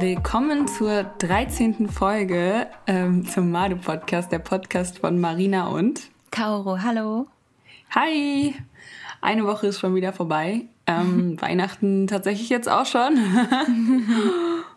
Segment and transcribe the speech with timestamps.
[0.00, 1.88] Willkommen zur 13.
[1.88, 6.80] Folge ähm, zum Madu Podcast, der Podcast von Marina und Kaoro.
[6.80, 7.26] Hallo.
[7.90, 8.54] Hi.
[9.20, 10.66] Eine Woche ist schon wieder vorbei.
[10.86, 13.14] Ähm, Weihnachten tatsächlich jetzt auch schon.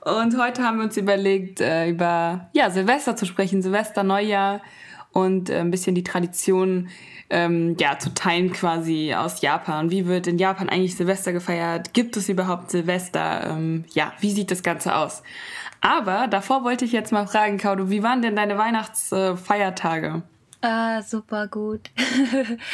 [0.02, 4.62] und heute haben wir uns überlegt, äh, über ja, Silvester zu sprechen, Silvester, Neujahr
[5.14, 6.90] und äh, ein bisschen die Tradition
[7.30, 9.90] ähm, ja, zu teilen quasi aus Japan.
[9.92, 11.94] Wie wird in Japan eigentlich Silvester gefeiert?
[11.94, 13.52] Gibt es überhaupt Silvester?
[13.52, 15.24] Ähm, ja, wie sieht das Ganze aus?
[15.80, 20.22] Aber davor wollte ich jetzt mal fragen, Kaudo, wie waren denn deine Weihnachtsfeiertage?
[20.62, 21.90] Ah, super gut.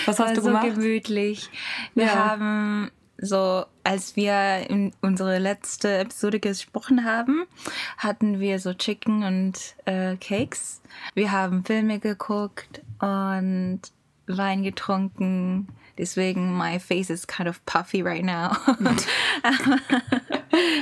[0.05, 0.65] Was hast du so gemacht?
[0.65, 1.49] gemütlich.
[1.95, 2.31] Wir Ja.
[2.31, 7.45] haben so, als wir in unsere letzte Episode gesprochen haben,
[7.98, 10.81] hatten wir so Chicken und äh, Cakes.
[11.16, 13.81] Wir haben Filme geguckt und
[14.27, 15.67] Wein getrunken.
[15.98, 18.55] Deswegen my face is kind of puffy right now.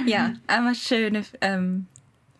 [0.06, 1.88] ja, aber schöne, ähm,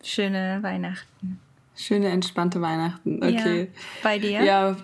[0.02, 1.40] schöne Weihnachten.
[1.74, 3.22] Schöne, entspannte Weihnachten.
[3.22, 3.60] Okay.
[3.62, 3.80] Ja.
[4.02, 4.42] Bei dir?
[4.42, 4.76] Ja,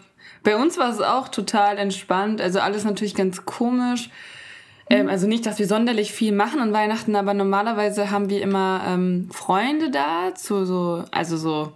[0.43, 2.41] bei uns war es auch total entspannt.
[2.41, 4.11] Also alles natürlich ganz komisch.
[4.93, 8.83] Ähm, also nicht, dass wir sonderlich viel machen an Weihnachten, aber normalerweise haben wir immer
[8.87, 11.73] ähm, Freunde da, zu so, also so,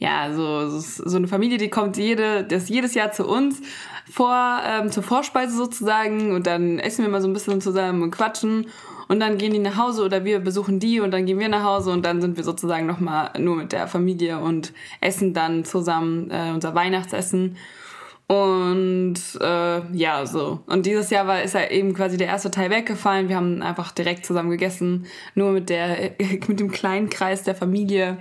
[0.00, 3.62] ja, so, so, eine Familie, die kommt jede, das jedes Jahr zu uns
[4.10, 8.10] vor, ähm, zur Vorspeise sozusagen und dann essen wir mal so ein bisschen zusammen und
[8.10, 8.66] quatschen
[9.06, 11.62] und dann gehen die nach Hause oder wir besuchen die und dann gehen wir nach
[11.62, 16.32] Hause und dann sind wir sozusagen nochmal nur mit der Familie und essen dann zusammen
[16.32, 17.56] äh, unser Weihnachtsessen.
[18.28, 20.60] Und äh, ja, so.
[20.66, 23.28] Und dieses Jahr war ist ja eben quasi der erste Teil weggefallen.
[23.28, 26.12] Wir haben einfach direkt zusammen gegessen, nur mit der
[26.48, 28.18] mit dem kleinen Kreis der Familie.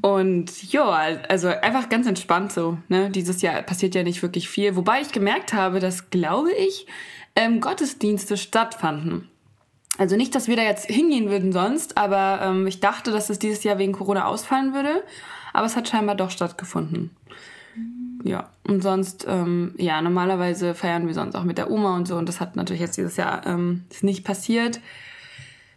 [0.00, 0.84] Und ja,
[1.28, 2.78] also einfach ganz entspannt so.
[2.88, 3.10] Ne?
[3.10, 4.74] Dieses Jahr passiert ja nicht wirklich viel.
[4.74, 6.86] Wobei ich gemerkt habe, dass, glaube ich,
[7.36, 9.28] ähm, Gottesdienste stattfanden.
[9.98, 13.38] Also nicht, dass wir da jetzt hingehen würden sonst, aber ähm, ich dachte, dass es
[13.38, 15.04] dieses Jahr wegen Corona ausfallen würde.
[15.52, 17.14] Aber es hat scheinbar doch stattgefunden.
[18.22, 22.16] Ja, und sonst, ähm, ja, normalerweise feiern wir sonst auch mit der Oma und so.
[22.16, 24.80] Und das hat natürlich jetzt dieses Jahr ähm, ist nicht passiert,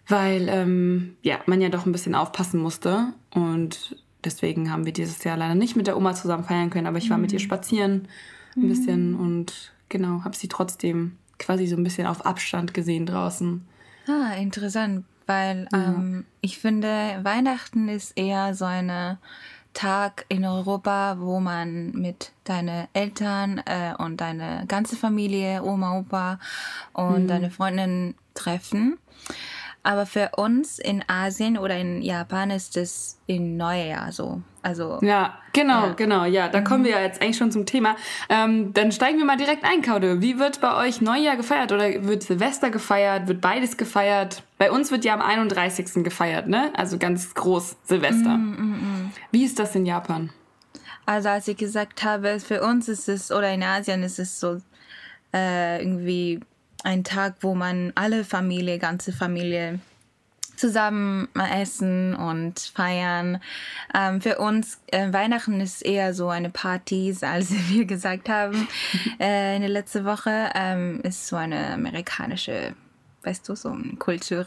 [0.08, 3.14] weil ähm, ja, man ja doch ein bisschen aufpassen musste.
[3.34, 6.88] Und deswegen haben wir dieses Jahr leider nicht mit der Oma zusammen feiern können.
[6.88, 8.08] Aber ich war mit ihr spazieren
[8.56, 13.66] ein bisschen und genau, habe sie trotzdem quasi so ein bisschen auf Abstand gesehen draußen.
[14.08, 19.18] Ah, interessant, weil ähm, ich finde, Weihnachten ist eher so ein
[19.74, 26.40] Tag in Europa, wo man mit deinen Eltern äh, und deine ganze Familie, Oma, Opa
[26.94, 28.98] und deine Freundinnen treffen.
[29.86, 34.42] Aber für uns in Asien oder in Japan ist es im Neujahr so.
[34.62, 35.94] Also Ja, genau, Ja.
[35.94, 36.48] genau, ja.
[36.48, 37.98] Da kommen wir ja jetzt eigentlich schon zum Thema.
[38.30, 40.22] Ähm, dann steigen wir mal direkt ein, Kaude.
[40.22, 43.28] Wie wird bei euch Neujahr gefeiert oder wird Silvester gefeiert?
[43.28, 44.44] Wird beides gefeiert?
[44.58, 46.02] Bei uns wird ja am 31.
[46.04, 46.72] gefeiert, ne?
[46.76, 48.40] Also ganz groß Silvester.
[49.32, 50.30] Wie ist das in Japan?
[51.06, 54.62] Also als ich gesagt habe, für uns ist es, oder in Asien ist es so
[55.34, 56.40] äh, irgendwie
[56.84, 59.80] ein Tag, wo man alle Familie, ganze Familie
[60.56, 63.40] zusammen essen und feiern.
[63.94, 68.68] Ähm, für uns äh, Weihnachten ist eher so eine Party, als wir gesagt haben
[69.20, 72.76] äh, in der letzten Woche, ähm, ist so eine amerikanische,
[73.24, 74.46] weißt du, so eine Kultur.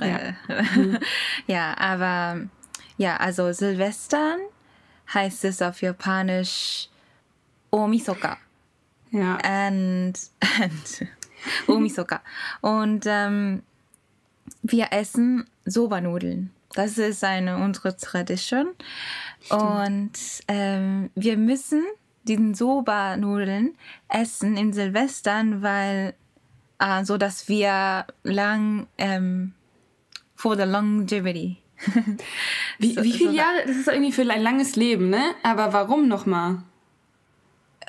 [1.46, 1.74] Ja.
[1.76, 2.40] aber
[2.98, 4.38] ja, also Silvestern
[5.12, 6.88] heißt es auf Japanisch
[7.70, 8.38] Omisoka.
[9.10, 9.38] Ja.
[9.42, 11.08] And, and
[11.66, 12.20] Omisoka.
[12.60, 13.62] Und ähm,
[14.62, 16.50] wir essen Soba-Nudeln.
[16.74, 18.68] Das ist eine unsere Tradition.
[19.50, 20.12] Und
[20.48, 21.82] ähm, wir müssen
[22.24, 23.74] diesen Soba-Nudeln
[24.08, 26.14] essen in Silvestern, weil
[26.78, 29.52] äh, so dass wir lang ähm,
[30.34, 31.58] for the longevity.
[32.78, 33.62] Wie, so- wie viele so- Jahre?
[33.66, 35.22] Das ist irgendwie für ein langes Leben, ne?
[35.42, 36.58] Aber warum nochmal?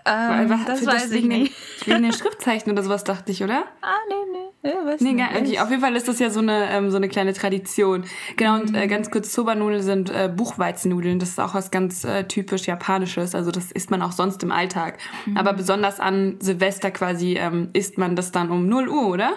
[0.08, 1.54] Ähm, das weiß ich wegen den- nicht.
[1.86, 3.64] Wegen den Schriftzeichen oder sowas, dachte ich, oder?
[3.82, 4.16] Ah, nee,
[4.64, 4.70] nee.
[4.70, 5.20] Ja, weiß Nee, nicht.
[5.32, 8.04] gar, okay, auf jeden Fall ist das ja so eine, ähm, so eine kleine Tradition.
[8.36, 11.20] Genau, und äh, ganz kurz, Soba-Nudeln sind äh, Buchweizennudeln.
[11.20, 13.36] Das ist auch was ganz äh, typisch Japanisches.
[13.36, 14.98] Also das isst man auch sonst im Alltag.
[15.36, 19.34] Aber besonders an Silvester quasi ähm, isst man das dann um 0 Uhr, oder?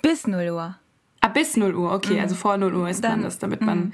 [0.00, 0.76] Bis 0 Uhr.
[1.20, 2.20] Ah, bis 0 Uhr, okay.
[2.20, 3.92] Also vor 0 Uhr isst man Dann- das, damit man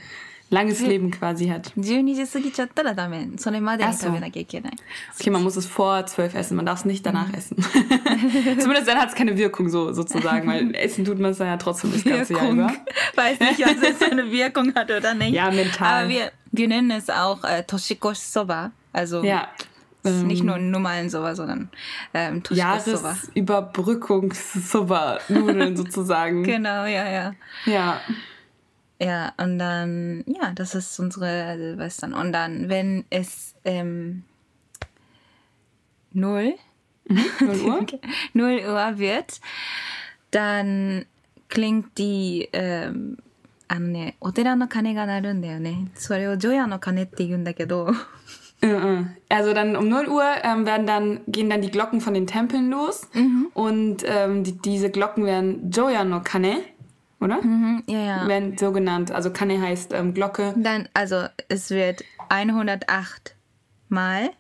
[0.50, 1.72] langes Leben quasi hat.
[1.78, 3.28] 12時過ぎちゃったらダメ。
[3.38, 4.74] それまでにあそう食べなきゃいけない。
[5.20, 7.58] Okay, man muss es vor 12 essen, man darf es nicht danach essen.
[8.60, 11.58] Zumindest dann hat es keine Wirkung so sozusagen, weil essen tut man es dann ja
[11.58, 12.60] trotzdem das ganze Jahr Wirkung.
[12.60, 12.72] über.
[13.16, 15.34] Weiß nicht, ob es eine Wirkung hat oder nicht.
[15.34, 16.02] Ja, mental.
[16.04, 18.72] Aber wir, wir nennen es auch äh, Toshikoshi Soba.
[18.92, 19.48] Also Ja.
[20.04, 21.70] es ist nicht ähm, nur ein normalen Soba, sondern
[22.14, 23.10] ähm, Toshikoshi Soba.
[23.10, 26.44] Jahresüberbrückungs-Nudeln sozusagen.
[26.44, 27.34] Genau, ja, ja.
[27.66, 28.00] Ja.
[29.00, 32.14] Ja, und dann, ja, das ist unsere Silvestern.
[32.14, 34.24] Und dann, wenn es ähm,
[36.12, 36.56] null,
[37.10, 37.86] 0 Uhr?
[38.34, 39.42] 0 Uhr wird,
[40.32, 41.06] dann
[41.50, 43.18] klingt die, ähm,
[43.70, 45.88] あのね、お寺の鐘が鳴るんだよね。
[45.96, 47.88] それを除夜の鐘って言うんだけど、
[48.64, 49.06] Äh, äh.
[49.30, 52.70] Also dann um 0 Uhr ähm, werden dann, gehen dann die Glocken von den Tempeln
[52.70, 53.10] los.
[53.54, 56.62] Und ähm, die, diese Glocken werden Joya no Kane,
[57.21, 57.43] oder?
[57.43, 58.29] Mhm, ja, ja.
[58.29, 59.11] Wenn so genannt.
[59.11, 60.55] Also Kanne heißt ähm, Glocke.
[60.57, 63.35] Dann, also es wird 108
[63.89, 64.31] Mal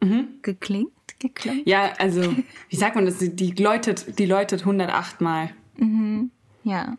[0.00, 0.28] mhm.
[0.42, 1.66] geklingt, geklingt.
[1.66, 2.22] Ja, also
[2.68, 3.18] wie sagt man das?
[3.18, 5.50] Die läutet, die läutet 108 Mal.
[5.76, 6.30] Mhm,
[6.62, 6.96] ja.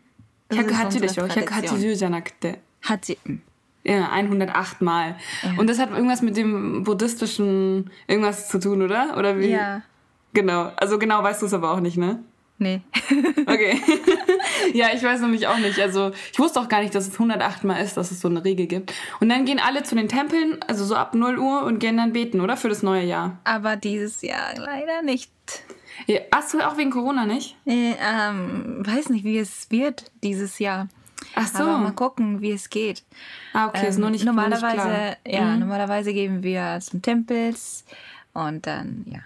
[0.48, 1.16] Das hatte das
[2.82, 3.18] Hat sie.
[3.24, 3.42] Hm.
[3.84, 5.16] Ja, 108 Mal.
[5.42, 5.58] Ja.
[5.58, 9.16] Und das hat irgendwas mit dem buddhistischen irgendwas zu tun, oder?
[9.16, 9.50] Oder wie?
[9.50, 9.82] Ja.
[10.32, 10.72] Genau.
[10.76, 12.22] Also genau weißt du es aber auch nicht, ne?
[12.58, 12.80] Nee.
[13.46, 13.80] Okay.
[14.74, 15.78] ja, ich weiß nämlich auch nicht.
[15.80, 18.44] Also ich wusste auch gar nicht, dass es 108 Mal ist, dass es so eine
[18.44, 18.92] Regel gibt.
[19.20, 22.12] Und dann gehen alle zu den Tempeln, also so ab 0 Uhr und gehen dann
[22.12, 22.56] beten, oder?
[22.58, 23.38] Für das neue Jahr.
[23.44, 25.30] Aber dieses Jahr leider nicht.
[26.06, 27.56] Ja, Hast du auch wegen Corona nicht?
[27.66, 30.88] Äh, ähm, weiß nicht, wie es wird dieses Jahr.
[31.34, 31.62] Ach so.
[31.62, 33.02] Aber mal gucken, wie es geht.
[33.54, 35.16] ah, okay, ist Ähm, noch nicht noch nicht normalerweise, klar.
[35.26, 35.32] Mhm.
[35.32, 37.84] ja, normalerweise gehen wir zum Tempels
[38.34, 39.20] und dann, ja.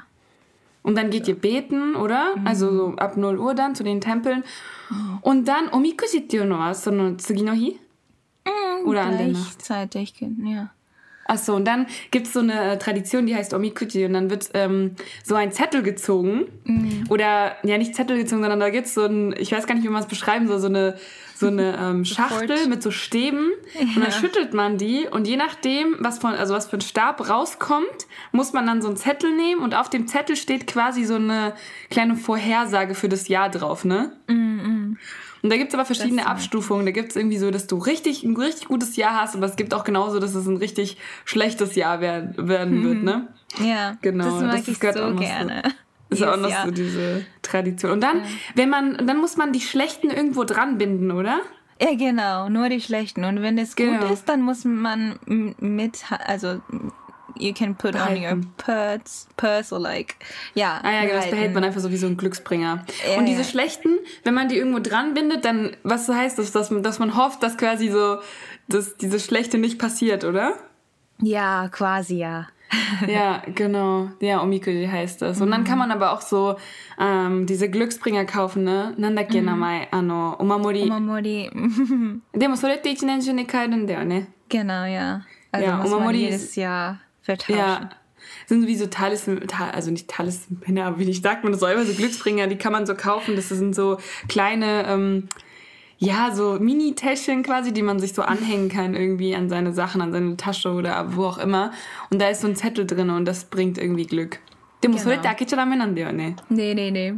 [0.84, 2.38] Und dann geht ihr beten, oder?
[2.38, 2.48] Mhm.
[2.48, 4.44] Also so ab 0 Uhr dann zu den Tempeln.
[5.22, 7.80] Und dann, omikuji っていうのはその次の日?
[8.86, 9.57] Oder an der Nacht?
[9.66, 10.13] Gleichzeitig,
[10.45, 10.72] ja.
[11.30, 14.06] Ach so, und dann gibt es so eine äh, Tradition, die heißt Omikuji.
[14.06, 14.95] Und dann wird ähm,
[15.25, 16.45] so ein Zettel gezogen.
[17.10, 19.84] Oder, ja, nicht Zettel gezogen, sondern da gibt es so ein, ich weiß gar nicht,
[19.84, 20.95] wie man es beschreiben soll, so eine,
[21.43, 23.50] so eine ähm, Schachtel mit so Stäben.
[23.79, 25.06] Und dann schüttelt man die.
[25.11, 28.89] Und je nachdem, was, von, also was für ein Stab rauskommt, muss man dann so
[28.89, 29.61] einen Zettel nehmen.
[29.61, 31.53] Und auf dem Zettel steht quasi so eine
[31.91, 34.12] kleine Vorhersage für das Jahr drauf, ne?
[35.43, 36.87] Und da gibt es aber verschiedene Abstufungen.
[36.87, 39.56] Da gibt es irgendwie so, dass du richtig, ein richtig gutes Jahr hast, aber es
[39.56, 43.29] gibt auch genauso, dass es ein richtig schlechtes Jahr werden, werden wird, ne?
[43.59, 45.71] Ja, Genau, das mag das ich so noch so.
[46.12, 46.64] Ist auch Jedes noch Jahr.
[46.67, 47.93] so diese Tradition.
[47.93, 48.23] Und dann,
[48.55, 51.41] wenn man, dann muss man die schlechten irgendwo dran binden, oder?
[51.81, 53.25] Ja, genau, nur die schlechten.
[53.25, 54.00] Und wenn es Genau.
[54.03, 56.61] gut ist, dann muss man mit, also
[57.37, 58.53] you can put on your Behalten.
[58.56, 60.14] purse, purse or like,
[60.55, 60.81] ja.
[60.82, 61.31] Ah ja, genau, das behalten.
[61.31, 62.85] behält man einfach so wie so ein Glücksbringer.
[63.11, 63.49] Ja, und diese ja.
[63.49, 67.17] schlechten, wenn man die irgendwo dran bindet, dann, was heißt das, dass, man- dass man
[67.17, 68.19] hofft, dass quasi so,
[68.69, 70.53] dass diese schlechte nicht passiert, oder?
[71.20, 72.47] Ja, quasi ja
[73.07, 74.11] ja, genau.
[74.21, 75.41] Ja, Omikuri heißt das.
[75.41, 75.67] Und dann mhm.
[75.67, 76.57] kann man aber auch so
[76.99, 78.95] ähm, diese Glücksbringer kaufen, ne?
[78.97, 79.47] Nanda ke mhm.
[79.47, 79.89] namai?
[79.91, 80.83] Ano, Omamori.
[80.83, 81.51] Omamori.
[82.35, 84.27] Demo, sore te ichi nenju ne kaerun da ne?
[84.49, 85.23] Genau, ja.
[85.51, 87.59] Also ja, Omamori jedes Jahr vertauschen.
[87.59, 87.91] Ja.
[88.47, 89.41] Sind wie so Talisman,
[89.73, 92.87] also nicht Talismänner, aber wie ich sag, man soll immer so Glücksbringer, die kann man
[92.87, 93.37] so kaufen.
[93.37, 93.99] Das sind so
[94.29, 94.87] kleine...
[94.89, 95.29] Ähm,
[96.01, 100.12] ja, so Mini-Täschchen quasi, die man sich so anhängen kann irgendwie an seine Sachen, an
[100.12, 101.72] seine Tasche oder wo auch immer.
[102.12, 104.39] Und da ist so ein Zettel drin und das bringt irgendwie Glück.
[104.80, 106.36] でもそれって開けちゃダメなんだよね。
[106.51, 107.16] Nee, nee, nee.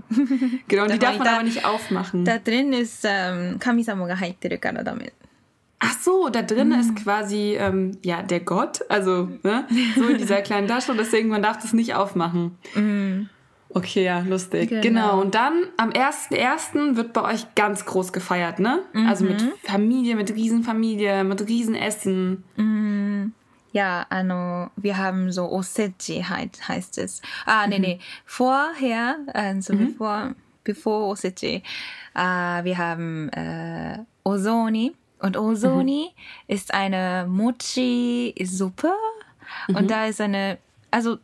[0.70, 2.24] Genau, und die Da darf man da- aber nicht aufmachen.
[2.24, 5.12] da drin ist ähm, 神様が入ってるからダメ。
[5.80, 9.66] Ach so, da drin ist quasi ähm, ja der Gott, also ne,
[9.98, 12.58] so in dieser kleinen Tasche und deswegen man darf das nicht aufmachen.
[13.75, 14.69] Okay, ja, lustig.
[14.71, 14.83] Genau.
[14.83, 15.21] Genau.
[15.21, 16.97] Und dann am 1.1.
[16.97, 18.81] wird bei euch ganz groß gefeiert, ne?
[19.09, 22.45] Also mit Familie, mit Riesenfamilie, mit Riesenessen.
[23.73, 27.21] Ja, ano, wir haben so Osechi heißt, heißt es.
[27.45, 27.99] Ah, nee, nee.
[28.25, 31.65] Vorher, also bevor, bevor Osechi,
[32.15, 32.19] äh,
[32.65, 34.95] wir haben äh, Ozoni.
[35.19, 36.13] Und Ozoni
[36.47, 38.93] ist eine Mochi-Suppe.
[39.67, 40.59] Und da ist eine,
[40.93, 41.19] also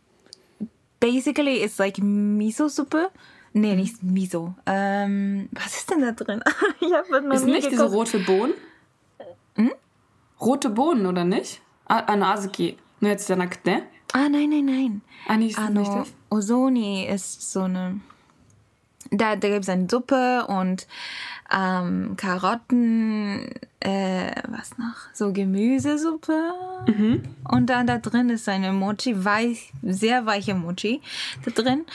[1.01, 3.11] basically it's like Miso-Suppe.
[3.53, 4.55] Nee, nicht Miso.
[4.67, 6.41] Ähm, was ist denn da drin?
[6.81, 8.55] ich habe noch Ist nicht diese rote Bohnen?
[10.41, 11.61] Rote Bohnen, oder nicht?
[11.87, 12.77] Ah, Ano Azuki.
[13.01, 13.83] No jetzt danach, ne?
[14.13, 15.03] Ah, nein, nein, nein.
[15.27, 16.13] Ah, nicht, nicht Ano, das?
[16.31, 18.01] Ozoni ist so eine
[19.12, 20.88] Da, da gibt es eine Suppe und
[21.54, 24.96] ähm, Karotten, äh, was noch?
[25.14, 26.54] So Gemüsesuppe.
[26.88, 27.24] Mhm.
[27.48, 31.02] Und dann da drin ist eine Mochi, weich, sehr weiche Mochi
[31.46, 31.86] da drin.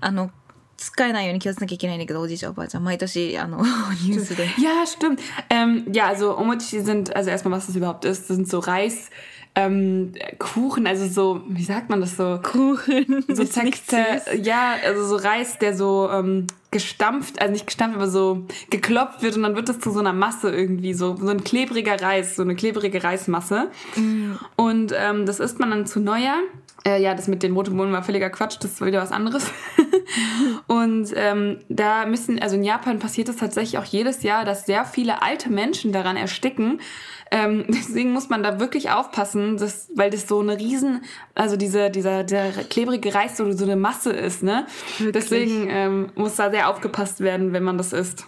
[0.00, 0.30] あの、
[0.76, 4.46] 使えないように気をつけなきゃいけないんだけど、おじいちゃんおばあちゃん、毎年、あの、ニュースで。
[4.58, 5.20] Ja, stimmt.
[5.48, 9.10] Ähm, ja, also Omochi sind, also erstmal, was das überhaupt ist, das sind so Reis,
[9.55, 12.39] ähm, Kuchen, also so, wie sagt man das so?
[12.41, 13.25] Kuchen.
[13.29, 13.55] So süß.
[14.41, 19.35] ja, also so Reis, der so ähm, gestampft, also nicht gestampft, aber so geklopft wird
[19.35, 22.43] und dann wird das zu so einer Masse irgendwie, so, so ein klebriger Reis, so
[22.43, 23.69] eine klebrige Reismasse.
[24.55, 26.39] Und ähm, das isst man dann zu Neujahr.
[26.85, 29.51] Äh, ja, das mit den roten Bohnen war völliger Quatsch, das ist wieder was anderes.
[30.67, 34.85] Und ähm, da müssen, also in Japan passiert es tatsächlich auch jedes Jahr, dass sehr
[34.85, 36.79] viele alte Menschen daran ersticken.
[37.31, 41.03] Ähm, deswegen muss man da wirklich aufpassen, dass, weil das so eine riesen,
[41.35, 44.65] also diese, dieser, der klebrige Reis so, so eine Masse ist, ne?
[44.97, 45.23] Wirklich?
[45.23, 48.25] Deswegen ähm, muss da sehr aufgepasst werden, wenn man das isst.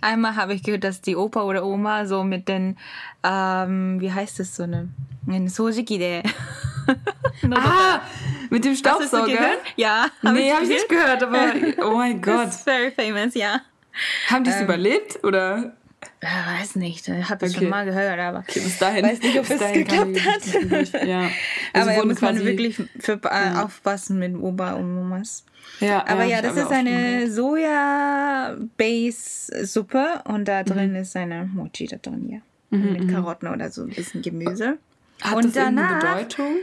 [0.00, 2.78] Einmal habe ich gehört, dass die Opa oder Oma so mit den,
[3.22, 4.88] ähm, wie heißt das so eine,
[5.28, 6.22] eine Sojiki de.
[7.50, 8.00] Ah,
[8.50, 9.32] mit dem Hast du das Staubsauger?
[9.32, 9.58] gehört?
[9.76, 10.06] Ja.
[10.22, 11.52] Nee, habe ich nicht gehört, aber
[11.84, 12.46] oh mein Gott.
[12.46, 13.60] Das ist very famous, ja.
[14.28, 15.72] Haben die es überlebt oder?
[16.20, 16.28] Ich
[16.62, 17.60] weiß nicht, ich habe es Okay.
[17.62, 19.04] schon mal gehört, aber Okay, bis dahin.
[19.04, 21.06] weiß nicht, ob es geklappt hat.
[21.06, 21.28] Ja.
[21.72, 25.44] Also aber da muss man wirklich für, äh, aufpassen mit Opa und Omas.
[25.80, 27.30] Ja, Aber ja, ich das ist eine.
[28.78, 30.64] Soja-Base-Suppe und da Mhm.
[30.66, 32.38] drin ist eine Mochi da drin, ja.
[32.76, 34.76] mit Karotten oder so ein bisschen Gemüse.
[35.22, 36.56] Hat und das irgendeine danach- Bedeutung?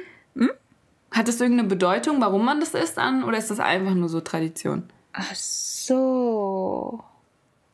[1.12, 3.24] Hat das irgendeine Bedeutung, warum man das isst an?
[3.24, 4.84] Oder ist das einfach nur so Tradition?
[5.14, 7.02] Ach so.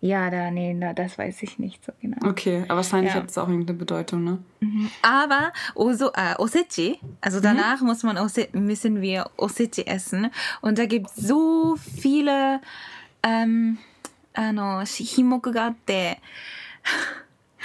[0.02, 2.18] Ja, da, nee, da, das weiß ich nicht so genau.
[2.28, 3.20] Okay, aber wahrscheinlich Ja.
[3.22, 4.38] hat es auch irgendeine Bedeutung, ne?
[5.02, 10.30] Aber Oso, äh, Osechi, also danach muss man Ose, müssen wir Osechi essen.
[10.60, 12.60] Und da gibt es so viele
[13.22, 13.78] ähm,
[14.34, 16.20] あのし品目があって、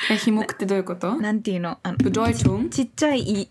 [0.08, 2.70] Himok ってどういうことなんていうのあの Bedeutung?
[2.70, 3.50] ちっちゃい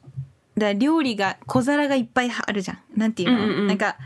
[0.56, 2.78] だ料理が小皿がいっぱいあるじゃん。
[2.96, 3.96] なんていうの、うんうんうんなんか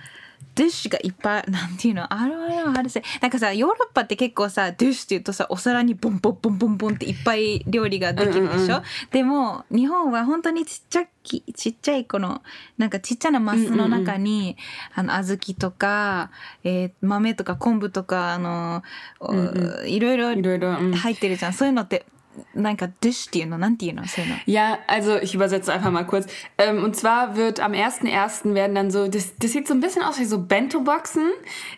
[0.59, 12.41] ディッシュがいっぱいなんていうのあれあれあれせなんかさヨーロッパって結構さディッシュって言うとさお皿にボンボンボンボンボンっていっぱい料理ができるでしょ、うんうんうんでも日本は本当にちっちゃきちっちゃいこの
[12.77, 14.57] なんかちっちゃなマスの中に、
[14.95, 16.31] あの小豆とか、
[16.63, 18.83] えー豆とか昆布とかあの、
[19.19, 21.53] おうんいろいろいろ入ってるじゃん。
[21.53, 22.05] そういうのって
[22.54, 26.26] なんかディッシュっていうのなんていうのそういうの Ja, also ich übersetze einfach mal kurz.
[26.58, 28.54] Ähm, und zwar wird am 1.1.
[28.54, 31.30] werden dann so, das, das sieht so ein bisschen aus wie so Bento-Boxen,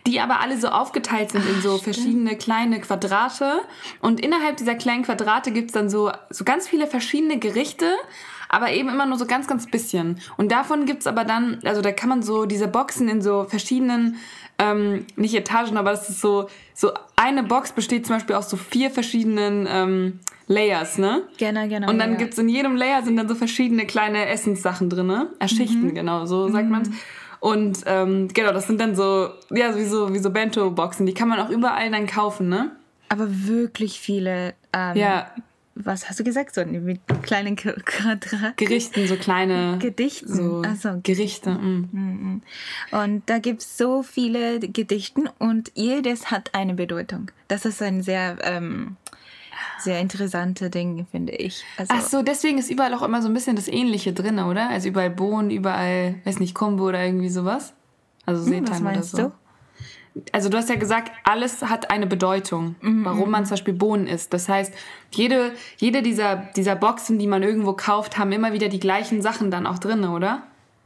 [0.05, 3.61] die aber alle so aufgeteilt sind in so verschiedene kleine Quadrate.
[4.01, 7.91] Und innerhalb dieser kleinen Quadrate gibt's dann so, so ganz viele verschiedene Gerichte,
[8.49, 10.19] aber eben immer nur so ganz, ganz bisschen.
[10.37, 14.17] Und davon gibt's aber dann, also da kann man so diese Boxen in so verschiedenen,
[14.62, 18.56] ähm, nicht Etagen, aber das ist so, so eine Box besteht zum Beispiel aus so
[18.56, 21.22] vier verschiedenen ähm, Layers, ne?
[21.38, 21.88] Genau, genau.
[21.90, 22.16] Und dann ja.
[22.18, 25.28] gibt's in jedem Layer sind dann so verschiedene kleine Essenssachen drin, ne?
[25.38, 25.94] Äh, Schichten, Mhm.
[25.94, 26.90] genau, so sagt man's.
[27.40, 31.06] Und ähm, genau, das sind dann so, ja, wie so, wie so Bento-Boxen.
[31.06, 32.70] Die kann man auch überall dann kaufen, ne?
[33.08, 34.54] Aber wirklich viele.
[34.72, 35.26] Ähm, Ja,
[35.74, 36.54] Was hast du gesagt?
[36.54, 38.56] So mit kleinen Qu- Quadrat.
[38.58, 40.34] Gerichten, so kleine Gedichten.
[40.34, 41.00] so Ach so.
[41.02, 41.50] Gerichte.
[41.50, 42.42] Mm.
[42.90, 47.30] Und da gibt es so viele Gedichten und jedes hat eine Bedeutung.
[47.48, 48.96] Das ist ein sehr, ähm,
[49.78, 51.64] sehr interessantes Ding, finde ich.
[51.78, 54.68] Also, Ach so, deswegen ist überall auch immer so ein bisschen das Ähnliche drin, oder?
[54.68, 57.72] Also überall Bohnen, überall, weiß nicht, Kombo oder irgendwie sowas.
[58.26, 59.16] Also hm, Seetang oder so.
[59.16, 59.32] du?
[60.32, 64.06] Also du hast ja gesagt, alles hat eine Bedeutung, Mhm, warum man zum Beispiel Bohnen
[64.06, 64.32] isst.
[64.32, 64.72] Das heißt,
[65.10, 69.50] jede, jede dieser, dieser Boxen, die man irgendwo kauft, haben immer wieder die gleichen Sachen
[69.50, 70.42] dann auch drin, oder?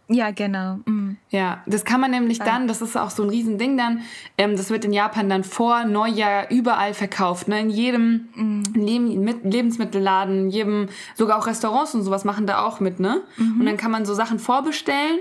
[0.08, 0.78] Ja, genau.
[0.84, 1.16] Mm.
[1.30, 4.02] Ja, das kann man nämlich dann, das ist auch so ein Riesending dann,
[4.38, 7.48] ähm, das wird in Japan dann vor Neujahr überall verkauft.
[7.48, 7.60] Ne?
[7.60, 8.28] In jedem
[8.74, 13.22] Leb mit Lebensmittelladen, in jedem, sogar auch Restaurants und sowas machen da auch mit, ne?
[13.36, 15.18] Und dann kann man so Sachen vorbestellen.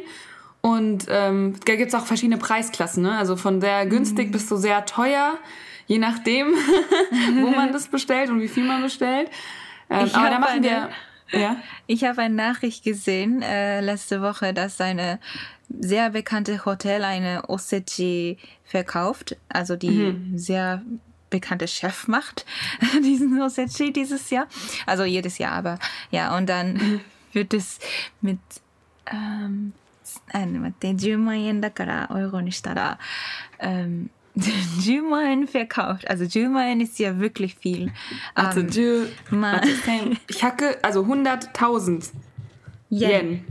[0.70, 3.18] Und ähm, da gibt's auch verschiedene Preisklassen, ne?
[3.18, 5.38] Also von sehr günstig bis zu sehr teuer,
[5.86, 6.48] je nachdem,
[7.42, 9.30] wo man das bestellt und wie viel man bestellt.
[9.90, 10.78] Ähm, Ich aber da machen wir.
[10.78, 10.90] eine-
[11.32, 11.58] Ja.
[11.88, 15.20] Ich habe eine Nachricht gesehen äh, letzte Woche, dass eine
[15.70, 20.82] sehr bekannte Hotel eine Osechi verkauft, also die sehr
[21.30, 22.46] bekannte Chef macht
[23.04, 24.48] diesen Osechi dieses Jahr,
[24.86, 25.80] also jedes Jahr, aber
[26.12, 27.02] ja und dann
[27.34, 27.80] wird es
[28.22, 28.40] mit
[29.12, 29.74] ähm,
[30.33, 32.99] あの待って10万円だからエゴにしたら、
[33.61, 36.07] ähm, 10万円 verkauft.
[36.09, 37.91] Also 10万円ist ja wirklich viel.
[38.35, 42.13] Also, Ähm, Jill, ma- warte, zehn- ich hacke, also 100.000
[42.91, 43.11] Yen.
[43.11, 43.45] Yen.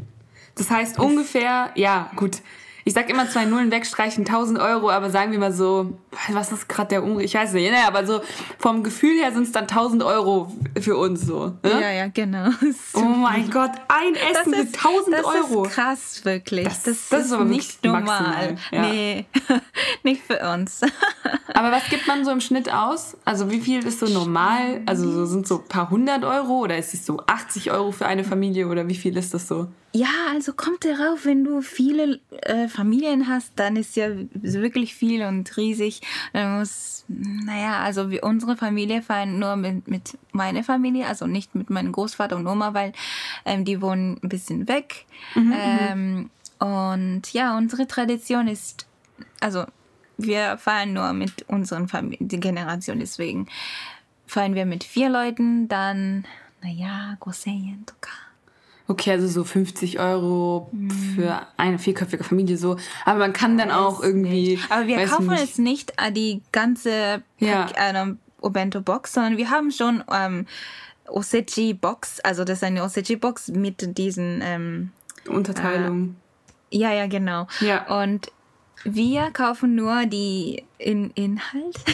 [0.55, 2.41] Das heißt ungefähr, ja, gut.
[2.86, 5.98] ich sag immer zwei Nullen wegstreichen, 1000 Euro, aber sagen wir mal so,
[6.30, 7.24] was ist gerade der Umriss?
[7.26, 8.20] Ich weiß nicht, naja, aber so
[8.58, 11.46] vom Gefühl her sind es dann 1000 Euro für uns so.
[11.62, 11.80] Ne?
[11.80, 12.50] Ja, ja, genau.
[12.94, 15.64] Oh mein Gott, ein Essen für 1000 das Euro.
[15.64, 16.64] ist krass, wirklich.
[16.64, 18.56] Das- Das, das ist, ist aber nicht normal.
[18.70, 18.82] ja.
[18.82, 19.24] Nee,
[20.02, 20.82] nicht für uns.
[21.56, 23.16] Aber was gibt man so im Schnitt aus?
[23.24, 24.82] Also wie viel ist so normal?
[24.86, 28.06] Also so, sind so ein paar hundert Euro oder ist es so 80 Euro für
[28.06, 29.68] eine Familie oder wie viel ist das so?
[29.96, 35.22] Ja, also kommt darauf, wenn du viele äh, Familien hast, dann ist ja wirklich viel
[35.22, 36.00] und riesig.
[36.32, 41.54] Dann muss, naja, also wir, unsere Familie fahren nur mit, mit meiner Familie, also nicht
[41.54, 42.92] mit meinem Großvater und Oma, weil
[43.44, 45.06] ähm, die wohnen ein bisschen weg.
[45.36, 48.88] ähm, und ja, unsere Tradition ist,
[49.38, 49.64] also
[50.18, 53.46] wir feiern nur mit unseren Familien, die Generation, deswegen
[54.26, 56.24] feiern wir mit vier Leuten, dann,
[56.62, 58.23] naja, 5000とか。
[58.86, 60.70] Okay, also so 50 Euro
[61.14, 62.76] für eine vierköpfige Familie so.
[63.06, 64.58] Aber man kann dann auch irgendwie.
[64.68, 65.40] Aber wir kaufen nicht.
[65.40, 67.64] jetzt nicht äh, die ganze Ja.
[67.64, 70.46] Pack, äh, Obento-Box, sondern wir haben schon ähm,
[71.08, 74.90] Osechi-Box, also das ist eine Osechi-Box mit diesen, ähm,
[75.28, 76.16] Unterteilung.
[76.70, 77.46] ja, ja, genau.
[77.60, 78.02] Ja.
[78.02, 78.30] Und
[78.84, 81.76] wir kaufen nur die in Inhalt.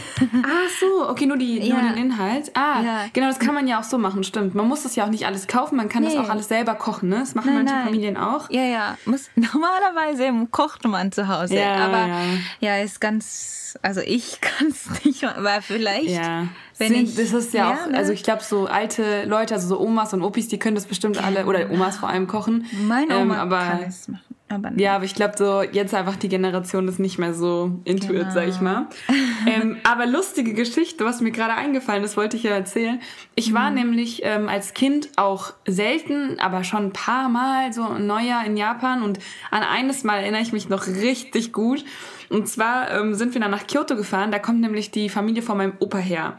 [0.42, 1.88] Ah, so, okay, nur, die, nur Ja.
[1.92, 2.50] den Inhalt.
[2.54, 3.04] Ah, Ja.
[3.14, 4.54] genau, das kann man ja auch so machen, stimmt.
[4.54, 6.18] Man muss das ja auch nicht alles kaufen, man kann das Nee.
[6.20, 7.20] auch alles selber kochen, ne?
[7.20, 7.84] Das machen Nein, manche nein.
[7.87, 8.50] Familien auch.
[8.50, 12.18] ja, ja, muss, normalerweise kocht man zu Hause, Ja, aber ja.
[12.60, 12.76] ja.
[12.82, 16.49] ist ganz, also ich kann es nicht, aber vielleicht, Ja.
[16.78, 19.68] wenn Sind, ich das ist ja auch, lerne- also ich glaube, so alte Leute, also
[19.68, 22.66] so Omas und Opis, die können das bestimmt alle, oder Omas vor allem kochen.
[22.87, 26.16] meine Oma Ähm, aber, kann es machen, aber Ja, aber ich glaube, so jetzt einfach
[26.16, 28.30] die Generation ist nicht mehr so into it, Genau.
[28.34, 28.70] sag ich mal.
[29.47, 33.00] Ähm, aber lustige Geschichte, was mir gerade eingefallen ist, wollte ich ja erzählen.
[33.35, 33.55] Ich Mhm.
[33.55, 38.45] war nämlich ähm, als Kind auch selten, aber schon ein paar Mal so ein Neujahr
[38.45, 39.19] in Japan und
[39.50, 41.85] an eines Mal erinnere ich mich noch richtig gut.
[42.29, 45.57] Und zwar ähm, sind wir dann nach Kyoto gefahren, da kommt nämlich die Familie von
[45.57, 46.37] meinem Opa her.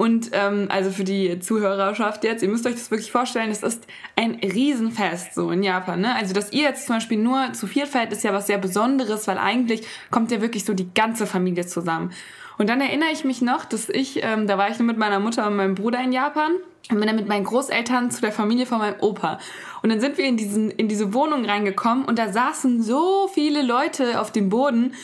[0.00, 3.86] Und ähm, also für die Zuhörerschaft jetzt, ihr müsst euch das wirklich vorstellen, es ist
[4.16, 6.00] ein Riesenfest so in Japan.
[6.00, 6.14] Ne?
[6.14, 9.28] Also dass ihr jetzt zum Beispiel nur zu viert feiert, ist ja was sehr Besonderes,
[9.28, 12.14] weil eigentlich kommt ja wirklich so die ganze Familie zusammen.
[12.56, 15.20] Und dann erinnere ich mich noch, dass ich, ähm, da war ich nur mit meiner
[15.20, 16.52] Mutter und meinem Bruder in Japan
[16.90, 19.38] und bin dann mit meinen Großeltern zu der Familie von meinem Opa.
[19.82, 23.60] Und dann sind wir in, diesen, in diese Wohnung reingekommen und da saßen so viele
[23.60, 24.94] Leute auf dem Boden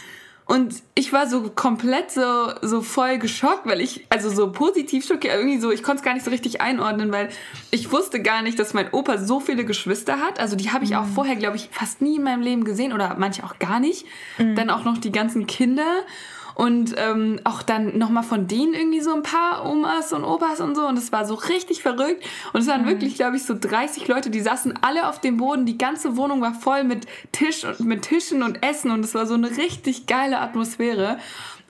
[0.47, 5.35] und ich war so komplett so, so voll geschockt, weil ich, also so positiv schockiert,
[5.35, 7.31] irgendwie so, ich konnte es gar nicht so richtig einordnen, weil
[7.73, 10.39] ich wusste gar nicht, dass mein Opa so viele Geschwister hat.
[10.39, 13.17] Also die habe ich auch vorher, glaube ich, fast nie in meinem Leben gesehen oder
[13.19, 14.07] manche auch gar nicht.
[14.39, 16.05] Dann auch noch die ganzen Kinder.
[16.57, 20.75] Und ähm, auch dann nochmal von denen irgendwie so ein paar Omas und Opas und
[20.75, 20.87] so.
[20.87, 22.25] Und es war so richtig verrückt.
[22.55, 25.67] Und es waren wirklich, glaube ich, so 30 Leute, die saßen alle auf dem Boden.
[25.67, 28.91] Die ganze Wohnung war voll mit Tisch und mit Tischen und Essen.
[28.91, 31.19] Und es war so eine richtig geile Atmosphäre.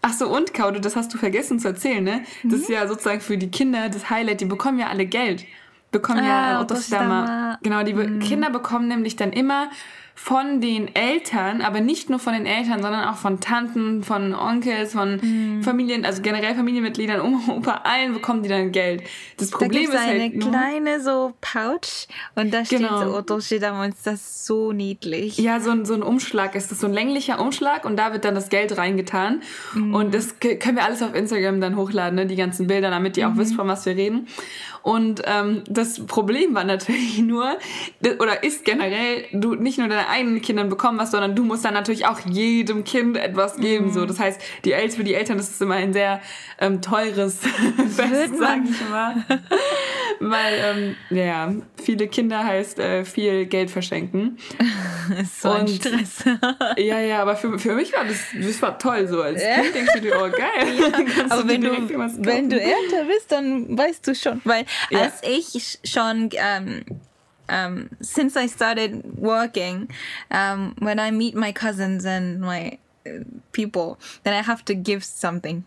[0.03, 2.23] Ach so, und Kaude, das hast du vergessen zu erzählen, ne?
[2.45, 4.41] Das ist ja sozusagen für die Kinder das Highlight.
[4.41, 5.45] Die bekommen ja alle Geld.
[5.91, 7.23] Bekommen ja Ah, Otoshidama.
[7.25, 7.59] Otoshidama.
[7.63, 9.69] Genau, die Be Kinder bekommen nämlich dann immer
[10.19, 14.93] von den Eltern, aber nicht nur von den Eltern, sondern auch von Tanten, von Onkels,
[14.95, 19.03] von Familien, also generell Familienmitgliedern, Oma, Opa, allen bekommen die dann Geld.
[19.37, 22.79] Das Da Problem gibt ist es eine halt nur, kleine so Pouch und da steht
[22.79, 23.05] Genau.
[23.11, 25.37] so Otoshidama und das ist so niedlich.
[25.39, 28.25] ja, so ein, so ein Umschlag ist das, so ein länglicher Umschlag und da wird
[28.25, 29.43] dann das Geld reingetan.
[29.75, 33.29] Und das können wir alles auf Instagram dann hochladen, ne, die ganzen Bilder, damit ihr
[33.29, 34.27] auch wisst, von was wir reden.
[34.87, 37.59] Und ähm, das Problem war natürlich nur,
[38.21, 41.75] oder ist generell, du nicht nur deine eigenen Kindern bekommen was, sondern du musst dann
[41.75, 43.93] natürlich auch jedem Kind etwas geben.
[43.93, 46.21] So, das heißt, die El für die Eltern ist es immer ein sehr
[46.61, 47.41] ähm, teures
[47.97, 49.25] Fest, sag ich mal.
[50.21, 54.39] Weil, ähm, ja, viele Kinder heißt äh, viel Geld verschenken.
[55.41, 56.25] so ein Und- Stress.
[56.77, 59.21] Ja, ja, aber für, für mich war das, das war toll so.
[59.21, 60.93] Als Kind denkst du dir, oh geil.
[60.93, 64.41] Kannst Aber dir wenn du, wenn du älter bist, dann weißt du schon.
[64.45, 65.03] Weil Ja.
[65.03, 66.85] als ich schon, um,
[67.49, 69.89] um, since I started working,
[70.31, 72.79] um, when I meet my cousins and my
[73.53, 75.65] people, then I have to give something.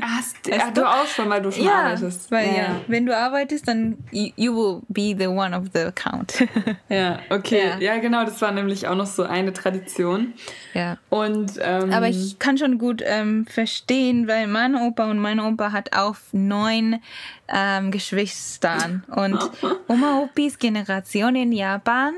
[0.00, 0.82] Hast, Weißt ja, du?
[0.82, 2.30] du auch schon, weil du schon arbeitest.
[2.30, 2.54] weil ja.
[2.54, 2.80] ja.
[2.86, 6.34] wenn du arbeitest, dann you, you will be the one of the account.
[6.88, 7.70] Ja, okay.
[7.80, 7.94] Ja.
[7.94, 7.98] Ja.
[7.98, 10.34] genau, das war nämlich auch noch so eine Tradition.
[10.74, 10.98] ja.
[11.08, 15.72] Und, ähm, Aber ich kann schon gut ähm, verstehen, weil mein Opa und mein Opa
[15.72, 17.00] hat auch neun
[17.48, 19.04] ähm, Geschwistern.
[19.08, 19.38] Und
[19.88, 22.14] Oma Opis Generation in Japan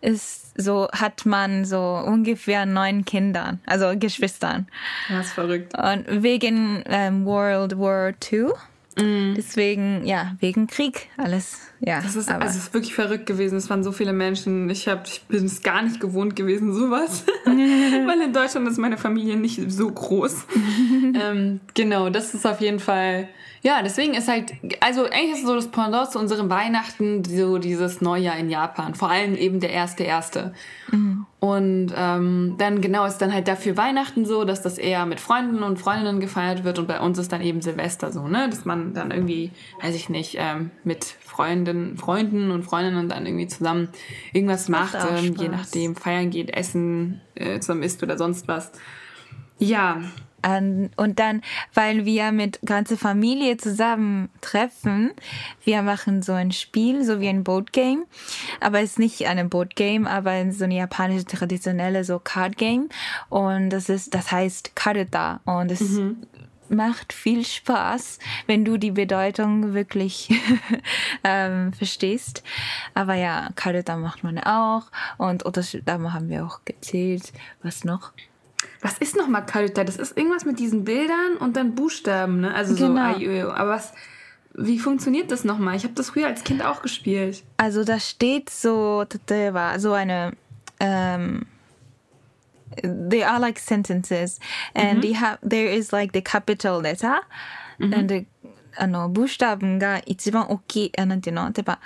[0.00, 4.66] ist so, hat man so ungefähr neun Kindern, also Geschwistern.
[5.08, 5.72] das ist verrückt.
[5.76, 8.46] Und wegen ähm, World War II,
[9.36, 12.00] deswegen, ja, wegen Krieg, alles, ja.
[12.02, 13.56] Das ist, aber- also es ist wirklich verrückt gewesen.
[13.56, 14.68] Es waren so viele Menschen.
[14.68, 17.24] Ich, hab, ich bin es gar nicht gewohnt gewesen, sowas.
[17.46, 20.44] Weil in Deutschland ist meine Familie nicht so groß.
[21.20, 23.28] ähm, genau, das ist auf jeden Fall.
[23.62, 27.58] Ja, deswegen ist halt, also eigentlich ist es so das Pendant zu unserem Weihnachten, so
[27.58, 28.94] dieses Neujahr in Japan.
[28.94, 30.54] Vor allem eben der erste erste.
[31.40, 35.62] Und ähm, dann genau ist dann halt dafür Weihnachten so, dass das eher mit Freunden
[35.62, 38.48] und Freundinnen gefeiert wird und bei uns ist dann eben Silvester so, ne?
[38.50, 39.50] Dass man dann irgendwie,
[39.82, 43.88] weiß ich nicht, ähm, mit Freundinnen, Freunden und Freundinnen dann irgendwie zusammen
[44.32, 48.72] irgendwas macht, ähm, je nachdem, feiern geht, essen, äh, zusammen isst oder sonst was.
[49.58, 50.02] Ja,
[50.44, 51.42] Und dann,
[51.74, 55.12] weil wir mit ganzer Familie zusammen treffen,
[55.64, 58.04] wir machen so ein Spiel, so wie ein Boardgame.
[58.60, 62.88] Aber es ist nicht ein Boardgame, aber so eine japanische traditionelle so Card Game.
[63.28, 65.40] Und das ist, das heißt Karuta.
[65.44, 66.26] Und es mhm.
[66.68, 70.30] macht viel Spaß, wenn du die Bedeutung wirklich
[71.24, 72.42] ähm, verstehst.
[72.94, 74.90] Aber ja, Karuta macht man auch.
[75.18, 75.44] Und
[75.84, 77.32] da haben wir auch gezählt.
[77.62, 78.12] Was noch?
[78.81, 79.83] Was ist nochmal Karuta?
[79.83, 82.53] Das ist irgendwas mit diesen Bildern und dann Buchstaben, ne?
[82.53, 83.13] Also genau.
[83.13, 83.51] so Aiueo.
[83.51, 83.93] Aber was,
[84.53, 85.75] wie funktioniert das nochmal?
[85.75, 87.43] Ich habe das früher als Kind auch gespielt.
[87.57, 89.05] Also da steht so,
[89.77, 90.33] so eine,
[90.79, 91.45] um,
[93.09, 94.39] they are like sentences
[94.73, 95.01] and mhm.
[95.01, 97.21] they have, there is like the capital letter
[97.79, 97.93] mhm.
[97.93, 98.25] and the,
[98.77, 101.79] あの、Buchstaben が一番大きい、なんていうの例えば、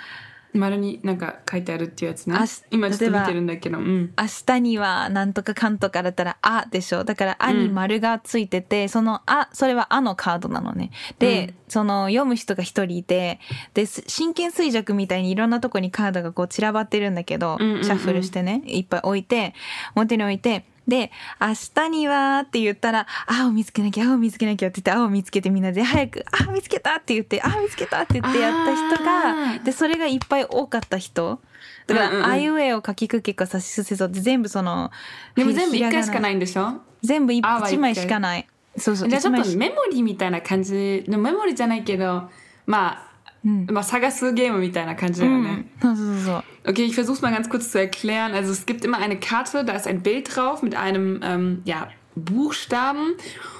[0.55, 2.35] 丸になんか書いてあるっていうやつね。
[2.71, 3.77] 今ちょっと見てるんだけど。
[3.77, 7.03] うん、明日にはなんとかかんとかだったら、あでしょ。
[7.03, 10.91] だから、あに丸がついてて、うん、そのあ、それはあのカードなのね。
[11.19, 13.39] で、うん、その読む人が一人いて、
[13.73, 19.53] で、真剣衰弱みたいにいろんなとこにカードがこう散らばってるんだけど、シャッフルしてね、いっぱい置いて、
[19.95, 31.39] 表に置いて、で、明日にはって言ったら、あを見つけなきゃ、あを見つけなきゃって言って、あを見つけてみんなで早く、あ見つけたって言って、あ見つけたって言ってやった人が、で、それがいっぱい多かった人。
[31.87, 34.91] だから、あいうえを書きくけかさしすせそって全部その、
[35.35, 36.81] でも全部一回しかないんでしょ？
[37.03, 37.41] 全部一
[37.77, 38.47] 枚しかない。
[38.77, 39.09] そうそう。
[39.09, 42.29] じゃあちょっとメモリーみたいな感じ、メモリーじゃないけど、
[42.65, 43.14] まあ、
[43.45, 43.67] hm.
[43.69, 45.23] immer Sagasu-Game mit deiner Kanji.
[45.23, 45.65] Ne?
[45.81, 46.41] Hm.
[46.67, 48.33] Okay, ich versuche es mal ganz kurz zu erklären.
[48.33, 51.89] Also es gibt immer eine Karte, da ist ein Bild drauf mit einem ähm, ja,
[52.15, 53.13] Buchstaben.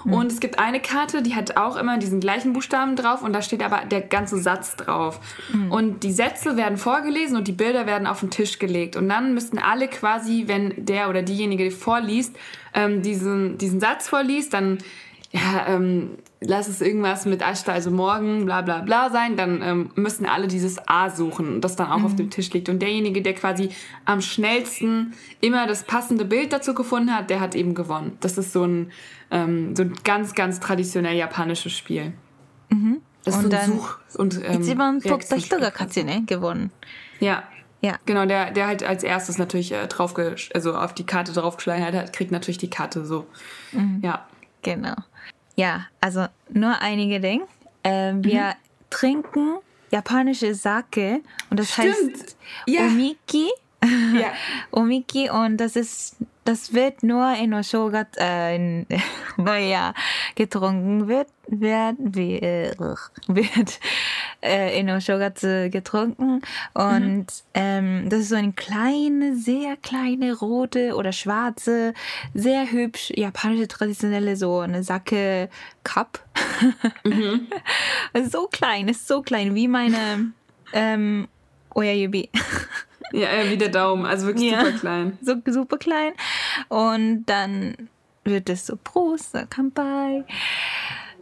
[0.04, 0.13] Mhm.
[0.13, 3.43] Und es gibt eine Karte, die hat auch immer diesen gleichen Buchstaben drauf und da
[3.43, 5.19] steht aber der ganze Satz drauf.
[5.54, 5.71] Mhm.
[5.71, 8.95] Und die Sätze werden vorgelesen und die Bilder werden auf den Tisch gelegt.
[8.95, 12.36] Und dann müssten alle quasi, wenn der oder diejenige vorliest,
[12.74, 14.80] ähm, diesen, diesen Satz vorliest, dann
[15.32, 19.91] ja, ähm, lass es irgendwas mit Ashta, also morgen, bla bla bla sein, dann ähm,
[19.95, 22.06] müssen alle dieses A suchen, das dann auch mhm.
[22.06, 22.69] auf dem Tisch liegt.
[22.69, 23.69] Und derjenige, der quasi
[24.06, 28.17] am schnellsten immer das passende Bild dazu gefunden hat, der hat eben gewonnen.
[28.19, 28.91] Das ist so ein,
[29.32, 32.13] ähm, so ein ganz, ganz traditionell japanisches Spiel.
[32.69, 33.02] Mhm.
[33.24, 34.62] Das und ist so ein dann Such- und ähm,
[35.00, 36.71] Reaktions- gewonnen.
[37.19, 37.43] Ja.
[37.82, 37.98] Ja.
[38.08, 40.15] Genau, der, der halt als erstes natürlich äh, drauf,
[40.54, 43.28] also auf die Karte draufgeschlagen hat, kriegt natürlich die Karte so.
[43.74, 44.00] Mhm.
[44.04, 44.26] Ja.
[44.63, 44.95] Genau.
[45.55, 47.45] Ja, also nur einige Dinge.
[47.83, 48.53] Äh, wir mhm.
[48.89, 49.55] trinken
[49.91, 51.87] japanische Sake und das Stimmt.
[51.87, 52.37] heißt
[52.67, 52.81] ja.
[52.81, 53.49] Omiki.
[53.83, 54.33] Ja.
[54.71, 58.86] Omiki und das ist das wird nur in Oshogat, äh, in
[59.38, 59.93] Neujahr
[60.36, 61.97] getrunken wird, wird,
[63.27, 63.79] wird
[64.43, 66.41] äh, in Oshogatsu getrunken.
[66.73, 67.25] Und mhm.
[67.55, 71.93] ähm, das ist so eine kleine, sehr kleine, rote oder schwarze,
[72.34, 75.49] sehr hübsch japanische traditionelle, so eine Sake
[75.84, 76.23] Cup.
[77.03, 77.47] Mhm.
[78.29, 80.31] so klein, ist so klein, wie meine
[80.73, 81.27] ähm,
[81.73, 82.29] Oyayubi.
[83.11, 85.17] Ja, wie der Daumen, also wirklich ja, super klein.
[85.21, 86.13] So super klein.
[86.69, 87.75] Und dann
[88.23, 90.25] wird es so Prost, Kampai.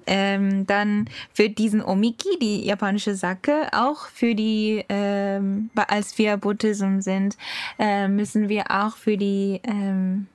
[0.06, 7.00] Ähm, dann für diesen Omiki, die japanische Sake, auch für die, ähm, als wir Buddhism
[7.00, 7.38] sind,
[7.80, 10.28] äh, müssen wir auch für die ähm,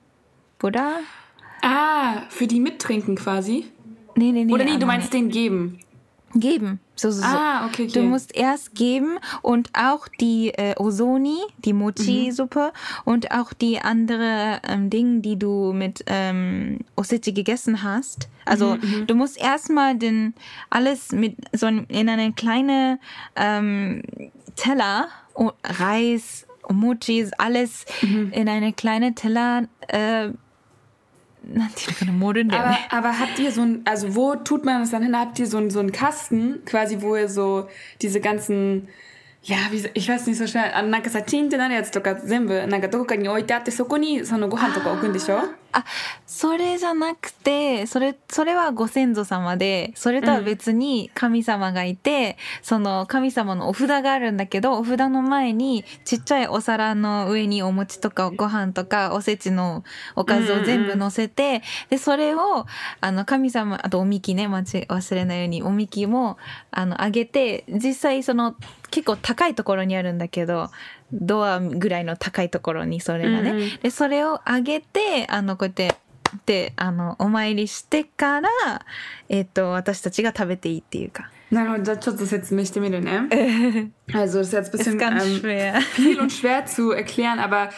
[0.57, 0.99] Buddha.
[1.61, 3.65] Ah, für die mittrinken quasi?
[4.15, 4.53] Nee, nee, nee.
[4.53, 5.79] Oder nee, du meinst den geben?
[6.35, 6.79] Geben.
[6.95, 7.93] So, so, ah, okay, okay.
[7.93, 13.01] Du musst erst geben und auch die äh, Osoni, die Mochi-Suppe mhm.
[13.11, 18.27] und auch die andere ähm, Dinge, die du mit ähm, Osechi gegessen hast.
[18.45, 19.07] Also mhm, mhm.
[19.07, 20.33] du musst erstmal den
[20.69, 22.99] alles mit so in eine kleine
[23.35, 24.03] ähm,
[24.55, 25.07] Teller,
[25.63, 28.31] Reis, Mochis, alles mhm.
[28.33, 30.29] in eine kleine Teller äh,
[32.54, 35.18] Aber, aber habt ihr so ein, also wo tut man das dann hin?
[35.18, 37.68] Habt ihr so, ein, so einen Kasten, quasi, wo ihr so
[38.00, 38.88] diese ganzen
[39.46, 39.58] いや、
[39.92, 40.74] ich weiß nicht so schnell.
[40.74, 45.38] あの、なんかさ、チンってなるやつとか全部、なんかどこかに置いてあって、そこにそのご飯とか置くんでしょ
[45.71, 45.85] あ、
[46.25, 59.83] それじゃなくて、それ、それはご先祖様で、それとは別に神様がいて、うん、その神様のお札があるんだけど、お札の前にちっちゃいお皿の上にお餅とかご飯とかおせちの
[60.15, 62.65] おかずを全部乗せて、うんうん、で、それを、
[63.01, 66.37] あの、神様、あとおみきね、間違忘れないように、おみきも、
[66.71, 68.55] あの、あげて、実際その、
[68.91, 70.69] 結構高いところにあるんだけど
[71.12, 75.94] ドアぐらいの高いところにそれがね、うんうん、でそれを上げてあのこうやって
[76.46, 78.48] であのお参りしてから、
[79.28, 81.30] えっ、ー、と私たちが食べていいっていうか。
[81.52, 83.28] Na gut, daちょっと説明してみるね。
[84.08, 87.70] also das ist jetzt ein bisschen ähm, viel und schwer zu erklären, aber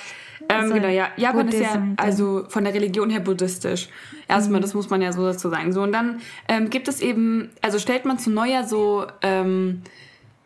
[0.48, 1.08] Ähm, So genau, ja.
[1.16, 3.88] Japan ist ja Buddhism, also von der Religion her buddhistisch.
[4.28, 4.62] Erstmal, Mhm.
[4.62, 5.72] das muss man ja so dazu sagen.
[5.72, 9.82] So, und dann ähm, gibt es eben, also stellt man zu Neujahr so, ähm,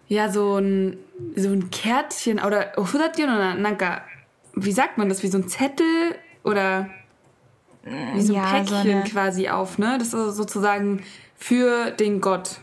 [0.08, 0.98] ja, so ein,
[1.36, 4.02] so ein Kärtchen oder Nanka,
[4.54, 6.90] wie sagt man das, wie so ein Zettel oder
[8.14, 9.98] wie so ein Ja, Päckchen so eine- quasi auf, ne?
[10.00, 11.04] Das ist sozusagen
[11.36, 12.58] für den Gott.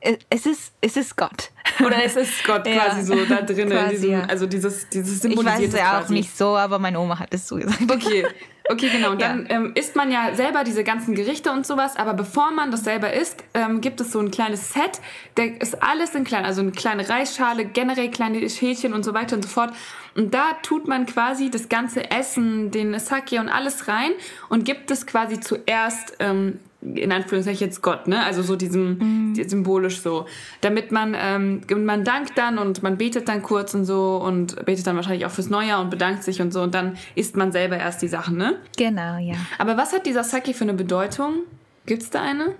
[0.00, 1.50] Äh, Es ist, es ist Gott.
[1.84, 2.86] Oder es ist Gott Ja.
[2.86, 3.58] quasi so da drin.
[3.58, 4.24] in Quasi, diesem, ja.
[4.24, 6.14] Also dieses, dieses Ich weiß symbolisiert es ja auch quasi.
[6.14, 7.82] nicht so, aber meine Oma hat es so gesagt.
[7.90, 8.26] Okay,
[8.72, 9.10] okay, genau.
[9.12, 9.28] Und Ja.
[9.28, 12.84] dann ähm, isst man ja selber diese ganzen Gerichte und sowas, aber bevor man das
[12.84, 15.00] selber isst, ähm, gibt es so ein kleines Set,
[15.34, 19.36] da ist alles in klein, also eine kleine Reisschale, generell kleine Schälchen und so weiter
[19.36, 19.72] und so fort.
[20.14, 24.10] Und da tut man quasi das ganze Essen, den Sake und alles rein
[24.48, 28.24] und gibt es quasi zuerst ähm, in Anführungszeichen jetzt Gott, ne?
[28.24, 30.26] Also so diesem die- symbolisch so,
[30.60, 34.86] damit man ähm, man dankt dann und man betet dann kurz und so und betet
[34.86, 37.76] dann wahrscheinlich auch fürs Neujahr und bedankt sich und so und dann isst man selber
[37.76, 38.56] erst die Sachen, ne?
[38.76, 39.36] Genau, ja.
[39.58, 41.40] Aber was hat dieser Sake für eine Bedeutung?
[41.86, 42.54] Gibt's da eine?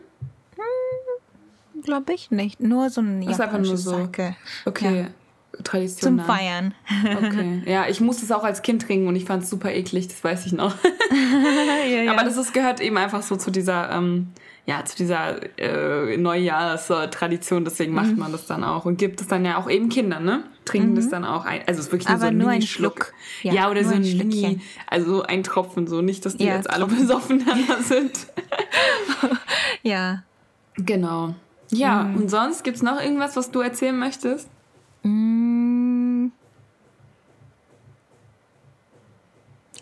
[1.84, 2.60] Glaube ich nicht.
[2.60, 3.92] Nur so ein ist einfach nur japanisches so.
[5.60, 6.18] Okay, Zum.
[6.20, 6.74] Feiern.
[7.16, 10.08] Okay, ja, ich musste es auch als Kind trinken und ich fand es super eklig,
[10.08, 10.74] das weiß ich noch.
[11.90, 12.12] ja, ja.
[12.12, 14.28] Aber das ist, gehört eben einfach so zu dieser, ähm,
[14.64, 17.96] ja, zu dieser äh, Neujahrstradition, deswegen Mhm.
[17.96, 20.44] macht man das dann auch und gibt es dann ja auch eben Kindern, ne?
[20.64, 21.60] Trinken das dann auch ein.
[21.66, 22.22] Also es ist wirklich nur Mhm.
[22.22, 22.62] Aber so ein nur ein.
[22.62, 23.12] Schluck.
[23.42, 26.86] Ja, Ja, oder so ein Mini, also ein Tropfen, so nicht, dass die jetzt alle
[26.86, 28.26] besoffen dann sind.
[29.82, 30.22] ja.
[30.76, 31.34] genau.
[31.70, 32.16] Ja, Mhm.
[32.16, 34.48] und sonst gibt's noch irgendwas, was du erzählen möchtest?
[35.02, 36.28] Mm.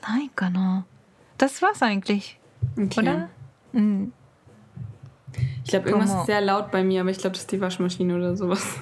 [0.02, 0.84] Nein, genau.
[1.38, 2.38] Das war's eigentlich,
[2.76, 3.00] Okay.
[3.00, 3.28] oder?
[3.72, 4.12] Mm.
[5.64, 8.16] Ich glaube, irgendwas ist sehr laut bei mir, aber ich glaube, das ist die Waschmaschine
[8.16, 8.64] oder sowas.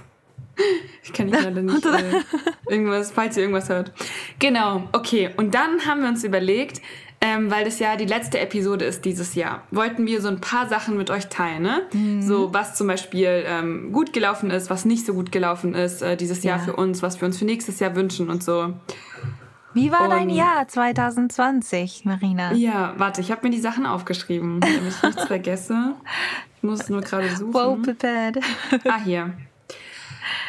[1.05, 1.87] Ich kann nicht leider nicht.
[1.87, 2.21] Äh,
[2.69, 3.93] irgendwas, falls ihr irgendwas hört.
[4.41, 5.31] Genau, okay.
[5.37, 6.83] Und dann haben wir uns überlegt,
[7.21, 10.69] ähm, weil das ja die letzte Episode ist dieses Jahr, wollten wir so ein paar
[10.69, 11.83] Sachen mit euch teilen, ne?
[12.23, 16.17] So, was zum Beispiel ähm, gut gelaufen ist, was nicht so gut gelaufen ist äh,
[16.17, 16.65] dieses Jahr Ja.
[16.65, 18.73] für uns, was wir uns für nächstes Jahr wünschen und so.
[19.75, 22.53] Wie war dein Und- Jahr 2020, Marina?
[22.55, 25.95] Ja, warte, ich habe mir die Sachen aufgeschrieben, damit ich nichts vergesse.
[26.57, 27.53] Ich muss nur gerade suchen.
[27.55, 28.39] Well prepared.
[28.89, 29.33] Ah, hier.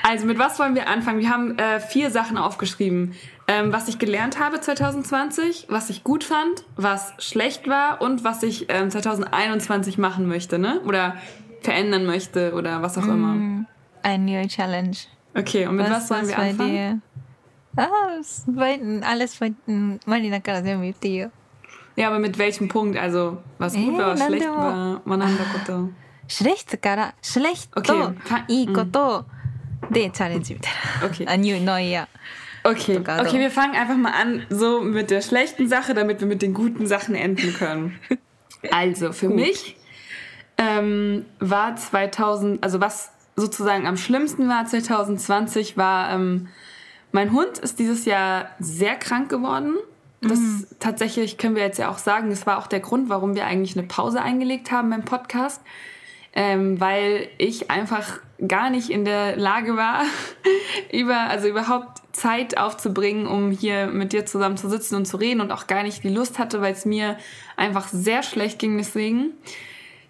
[0.03, 1.19] Also, mit was wollen wir anfangen?
[1.19, 3.13] Wir haben äh, vier Sachen aufgeschrieben
[3.48, 8.42] Ähm, was ich gelernt habe 2020, was ich gut fand, was schlecht war und was
[8.42, 10.80] ich ähm, 2021 machen möchte, ne?
[10.86, 11.16] Oder
[11.60, 13.66] verändern möchte oder was auch immer.
[14.02, 14.96] Ein new challenge.
[15.34, 16.72] Okay, und mit was, wollen wir bei anfangen?
[16.72, 17.00] dir?
[17.76, 17.88] Ah,
[18.20, 21.30] es bei, alles bei mm, Marina から全部言っていいよ。
[21.96, 22.96] Ja, aber mit welchem Punkt?
[22.98, 25.90] Also, was gut Äh, war, was dann schlecht der- war, Mananda Koto.
[26.28, 29.26] schlecht から、schlecht Okay, と fa- いいこと
[29.90, 31.24] でチャレンジみたい Okay.
[31.24, 31.32] な。
[31.32, 32.08] あ、new のイヤ
[32.63, 36.41] Okay, okay, wir fangen einfach mal an, so mit der schlechten Sache, damit wir mit
[36.41, 37.99] den guten Sachen enden können.
[38.71, 39.77] Also, für mich
[40.57, 46.49] ähm, war 2000, also was sozusagen am schlimmsten war 2020, war, ähm,
[47.13, 49.75] mein Hund ist dieses Jahr sehr krank geworden.
[50.21, 53.45] Das tatsächlich können wir jetzt ja auch sagen, das war auch der Grund, warum wir
[53.45, 55.61] eigentlich eine Pause eingelegt haben beim Podcast.
[56.33, 60.03] Ähm, weil ich einfach gar nicht in der Lage war,
[60.91, 65.39] über, also überhaupt Zeit aufzubringen, um hier mit dir zusammen zu sitzen und zu reden
[65.39, 67.17] und auch gar nicht die Lust hatte, weil es mir
[67.55, 69.31] einfach sehr schlecht ging deswegen.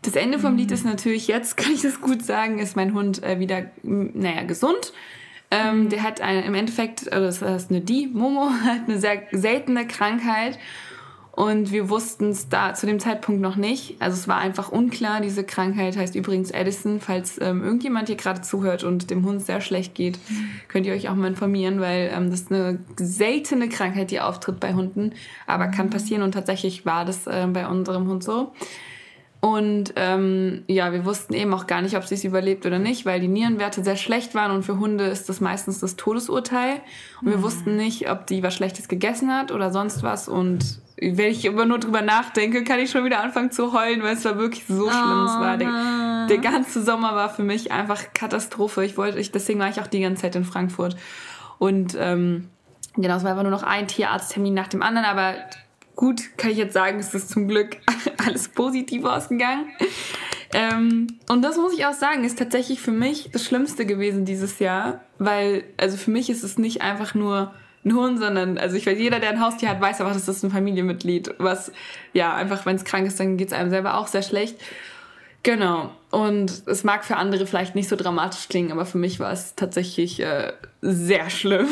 [0.02, 3.22] Das Ende vom Lied ist natürlich jetzt, kann ich das gut sagen, ist mein Hund
[3.24, 4.94] äh, wieder, naja, gesund.
[5.52, 9.24] Ähm, Der hat eine, im Endeffekt, also das heißt eine die, Momo, hat eine sehr
[9.32, 10.58] seltene Krankheit.
[11.40, 13.96] Und wir wussten es da zu dem Zeitpunkt noch nicht.
[14.00, 15.22] Also es war einfach unklar.
[15.22, 17.00] Diese Krankheit heißt übrigens Edison.
[17.00, 20.20] Falls ähm, irgendjemand hier gerade zuhört und dem Hund sehr schlecht geht,
[20.68, 24.60] könnt ihr euch auch mal informieren, weil ähm, das ist eine seltene Krankheit, die auftritt
[24.60, 25.14] bei Hunden.
[25.48, 28.52] Aber kann passieren und tatsächlich war das ähm, bei unserem Hund so.
[29.40, 33.06] Und ähm, ja, wir wussten eben auch gar nicht, ob sie es überlebt oder nicht,
[33.06, 36.82] weil die Nierenwerte sehr schlecht waren und für Hunde ist das meistens das Todesurteil.
[37.22, 40.28] Und wir wussten nicht, ob die was Schlechtes gegessen hat oder sonst was.
[40.28, 44.16] Und wenn ich immer nur drüber nachdenke, kann ich schon wieder anfangen zu heulen, weil
[44.16, 45.26] es war wirklich so schlimm.
[45.26, 48.84] es war der, der ganze Sommer war für mich einfach Katastrophe.
[48.84, 50.98] Ich wollte, ich, deswegen war ich auch die ganze Zeit in Frankfurt.
[51.58, 52.50] Und ähm,
[52.96, 55.36] genau, es war einfach nur noch ein Tierarzttermin nach dem anderen, aber
[55.96, 57.78] gut, kann ich jetzt sagen, ist das zum Glück
[58.26, 59.68] alles positiv ausgegangen.
[60.54, 64.60] Ähm, und das muss ich auch sagen, ist tatsächlich für mich das Schlimmste gewesen dieses
[64.60, 67.54] Jahr, weil, also für mich ist es nicht einfach nur
[67.86, 70.44] ein Hund, sondern, also ich weiß, jeder, der ein Haustier hat, weiß einfach, dass das
[70.44, 71.72] ein Familienmitglied, was,
[72.14, 74.58] ja, einfach, wenn es krank ist, dann geht es einem selber auch sehr schlecht.
[75.44, 75.92] Genau.
[76.12, 79.56] Und es mag für andere vielleicht nicht so dramatisch klingen, aber für mich war es
[79.56, 81.68] tatsächlich äh, sehr schlimm.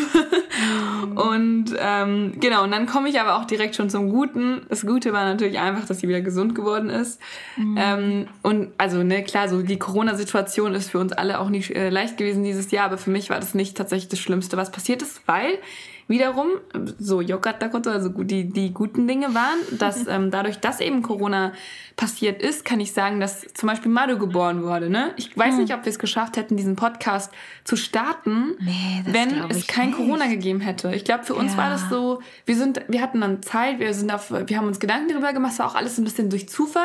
[1.15, 4.61] und ähm, genau, und dann komme ich aber auch direkt schon zum Guten.
[4.69, 7.19] Das Gute war natürlich einfach, dass sie wieder gesund geworden ist.
[7.57, 7.77] Mhm.
[7.77, 11.89] Ähm, und also, ne, klar, so die Corona-Situation ist für uns alle auch nicht äh,
[11.89, 15.01] leicht gewesen dieses Jahr, aber für mich war das nicht tatsächlich das Schlimmste, was passiert
[15.01, 15.57] ist, weil
[16.07, 16.47] wiederum
[16.99, 21.53] so Yokata also die, die guten Dinge waren, dass ähm, dadurch, dass eben Corona
[21.95, 24.89] passiert ist, kann ich sagen, dass zum Beispiel Madu geboren wurde.
[24.89, 25.13] Ne?
[25.17, 25.61] Ich weiß hm.
[25.61, 27.31] nicht, ob wir es geschafft hätten, diesen Podcast
[27.63, 29.97] zu starten, nee, wenn es kein nicht.
[29.97, 30.93] Corona gegeben hätte.
[30.93, 31.57] Ich glaube, für uns ja.
[31.57, 34.79] war das so, wir sind, wir hatten dann Zeit, wir sind auf, wir haben uns
[34.79, 36.83] Gedanken darüber gemacht, es war auch alles ein bisschen durch Zufall.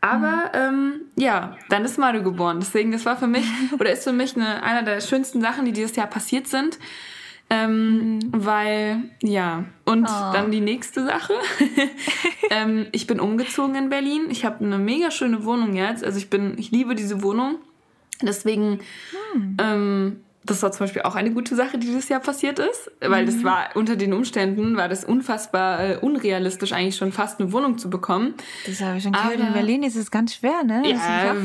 [0.00, 0.54] Aber mhm.
[0.54, 2.60] ähm, ja, dann ist Mario geboren.
[2.60, 3.44] Deswegen, das war für mich
[3.78, 6.78] oder ist für mich eine, einer der schönsten Sachen, die dieses Jahr passiert sind.
[7.50, 8.20] Ähm, mhm.
[8.32, 10.32] Weil, ja, und oh.
[10.32, 11.34] dann die nächste Sache.
[12.50, 14.26] ähm, ich bin umgezogen in Berlin.
[14.30, 16.04] Ich habe eine mega schöne Wohnung jetzt.
[16.04, 17.56] Also ich bin, ich liebe diese Wohnung.
[18.20, 18.80] Deswegen
[19.32, 19.56] hm.
[19.60, 23.22] ähm, das war zum Beispiel auch eine gute Sache, die dieses Jahr passiert ist, weil
[23.22, 23.26] mhm.
[23.26, 27.78] das war unter den Umständen war das unfassbar äh, unrealistisch eigentlich schon fast eine Wohnung
[27.78, 28.34] zu bekommen.
[28.66, 29.38] Das habe ich schon gehört.
[29.38, 30.82] In Berlin ist es ganz schwer, ne?
[30.84, 31.36] Ja,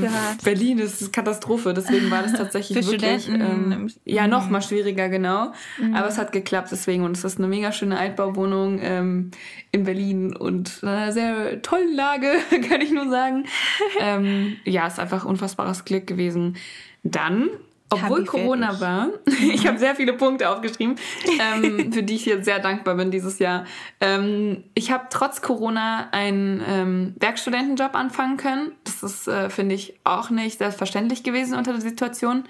[0.44, 1.74] Berlin ist Katastrophe.
[1.74, 5.52] Deswegen war das tatsächlich wirklich ähm, ja noch mal schwieriger genau.
[5.78, 5.96] Mhm.
[5.96, 9.32] Aber es hat geklappt deswegen und es ist eine mega schöne Altbauwohnung ähm,
[9.72, 12.32] in Berlin und einer sehr tollen Lage,
[12.70, 13.46] kann ich nur sagen.
[14.00, 16.58] ähm, ja, ist einfach unfassbares Glück gewesen.
[17.04, 17.50] Dann
[17.94, 20.96] obwohl Corona war, ich habe sehr viele Punkte aufgeschrieben,
[21.40, 23.66] ähm, für die ich jetzt sehr dankbar bin dieses Jahr.
[24.00, 28.72] Ähm, ich habe trotz Corona einen ähm, Werkstudentenjob anfangen können.
[28.84, 32.44] Das ist, äh, finde ich, auch nicht selbstverständlich gewesen unter der Situation.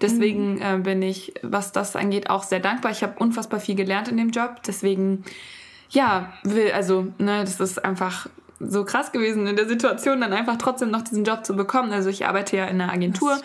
[0.00, 0.62] Deswegen mhm.
[0.62, 2.92] äh, bin ich, was das angeht, auch sehr dankbar.
[2.92, 4.62] Ich habe unfassbar viel gelernt in dem Job.
[4.66, 5.24] Deswegen,
[5.90, 8.28] ja, will, also, ne, das ist einfach
[8.60, 11.92] so krass gewesen in der Situation, dann einfach trotzdem noch diesen Job zu bekommen.
[11.92, 13.40] Also ich arbeite ja in einer Agentur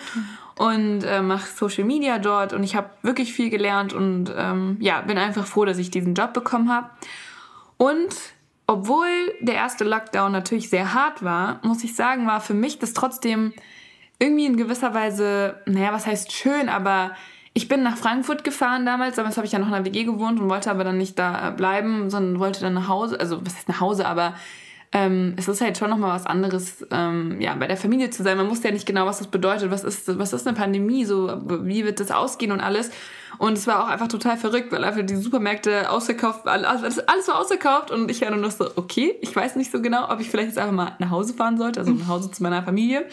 [0.59, 4.99] und äh, mache Social Media dort und ich habe wirklich viel gelernt und ähm, ja,
[4.99, 6.89] bin einfach froh, dass ich diesen Job bekommen habe.
[7.77, 8.13] Und
[8.67, 9.07] obwohl
[9.39, 13.53] der erste Lockdown natürlich sehr hart war, muss ich sagen, war für mich das trotzdem
[14.19, 17.11] irgendwie in gewisser Weise, naja, was heißt schön, aber
[17.53, 20.41] ich bin nach Frankfurt gefahren damals, damals habe ich ja noch in der WG gewohnt
[20.41, 23.69] und wollte aber dann nicht da bleiben, sondern wollte dann nach Hause, also was heißt
[23.69, 24.33] nach Hause, aber
[24.91, 28.37] ähm, es ist halt schon nochmal was anderes, ähm, ja, bei der Familie zu sein.
[28.37, 29.69] Man wusste ja nicht genau, was das bedeutet.
[29.69, 31.05] Was ist, was ist eine Pandemie?
[31.05, 32.89] So, wie wird das ausgehen und alles?
[33.37, 37.39] Und es war auch einfach total verrückt, weil einfach die Supermärkte ausverkauft, alles, alles war
[37.39, 40.29] ausverkauft und ich war nur noch so, okay, ich weiß nicht so genau, ob ich
[40.29, 43.05] vielleicht jetzt einfach mal nach Hause fahren sollte, also nach Hause zu meiner Familie.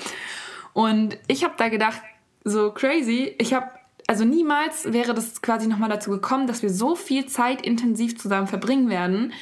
[0.73, 2.01] Und ich habe da gedacht,
[2.43, 3.67] so crazy, ich habe
[4.09, 8.47] also niemals wäre das quasi nochmal dazu gekommen, dass wir so viel Zeit intensiv zusammen
[8.47, 9.33] verbringen werden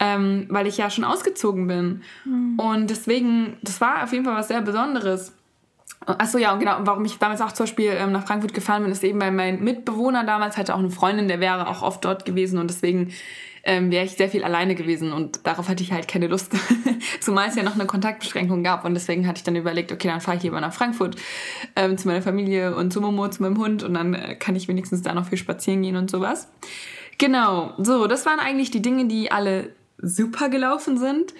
[0.00, 2.02] ähm, weil ich ja schon ausgezogen bin.
[2.24, 2.58] Mhm.
[2.58, 5.34] Und deswegen, das war auf jeden Fall was sehr Besonderes.
[6.06, 8.90] Achso, ja, und genau, warum ich damals auch zum Beispiel ähm, nach Frankfurt gefahren bin,
[8.90, 12.24] ist eben, weil mein Mitbewohner damals hatte auch eine Freundin, der wäre auch oft dort
[12.24, 13.12] gewesen und deswegen
[13.64, 16.52] ähm, wäre ich sehr viel alleine gewesen und darauf hatte ich halt keine Lust,
[17.20, 20.22] zumal es ja noch eine Kontaktbeschränkung gab und deswegen hatte ich dann überlegt, okay, dann
[20.22, 21.16] fahre ich lieber nach Frankfurt
[21.76, 24.68] ähm, zu meiner Familie und zu Momo, zu meinem Hund und dann äh, kann ich
[24.68, 26.48] wenigstens da noch viel spazieren gehen und sowas.
[27.18, 31.34] Genau, so, das waren eigentlich die Dinge, die alle super gelaufen sind.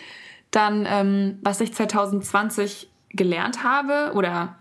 [0.50, 4.56] Dann, ähm, was ich 2020 gelernt habe, oder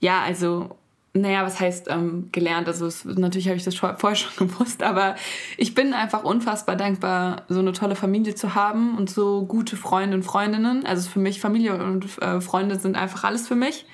[0.00, 0.76] ja, also,
[1.12, 2.68] naja, was heißt ähm, gelernt?
[2.68, 5.16] Also, es, natürlich habe ich das vorher schon gewusst, aber
[5.56, 10.16] ich bin einfach unfassbar dankbar, so eine tolle Familie zu haben und so gute Freunde
[10.16, 10.86] und Freundinnen.
[10.86, 13.86] Also, für mich, Familie und äh, Freunde sind einfach alles für mich.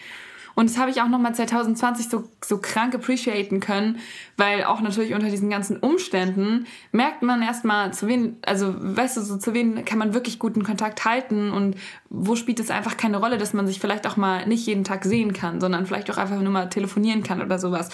[0.55, 3.99] Und das habe ich auch nochmal 2020 so, so krank appreciaten können,
[4.37, 9.21] weil auch natürlich unter diesen ganzen Umständen merkt man erstmal, zu wen, also weißt du,
[9.23, 11.77] so zu wen kann man wirklich guten Kontakt halten und
[12.09, 15.05] wo spielt es einfach keine Rolle, dass man sich vielleicht auch mal nicht jeden Tag
[15.05, 17.91] sehen kann, sondern vielleicht auch einfach nur mal telefonieren kann oder sowas.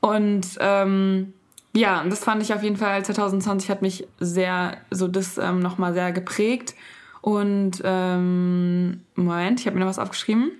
[0.00, 1.32] Und ähm,
[1.76, 5.92] ja, das fand ich auf jeden Fall 2020 hat mich sehr, so das ähm, nochmal
[5.92, 6.74] sehr geprägt.
[7.20, 10.52] Und ähm, Moment, ich habe mir noch was aufgeschrieben.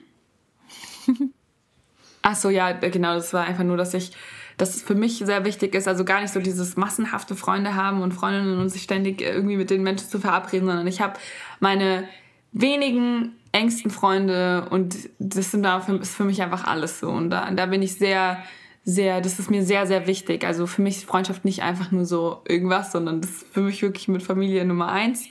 [2.23, 4.13] Ach so, ja, genau, das war einfach nur, dass ich,
[4.57, 8.03] dass es für mich sehr wichtig ist, also gar nicht so dieses massenhafte Freunde haben
[8.03, 11.15] und Freundinnen und sich ständig irgendwie mit den Menschen zu verabreden, sondern ich habe
[11.61, 12.09] meine
[12.53, 17.31] wenigen engsten Freunde und das sind da für, ist für mich einfach alles so und
[17.31, 18.39] da, da bin ich sehr,
[18.85, 20.45] sehr, das ist mir sehr, sehr wichtig.
[20.45, 23.83] Also für mich ist Freundschaft nicht einfach nur so irgendwas, sondern das ist für mich
[23.83, 25.25] wirklich mit Familie Nummer eins.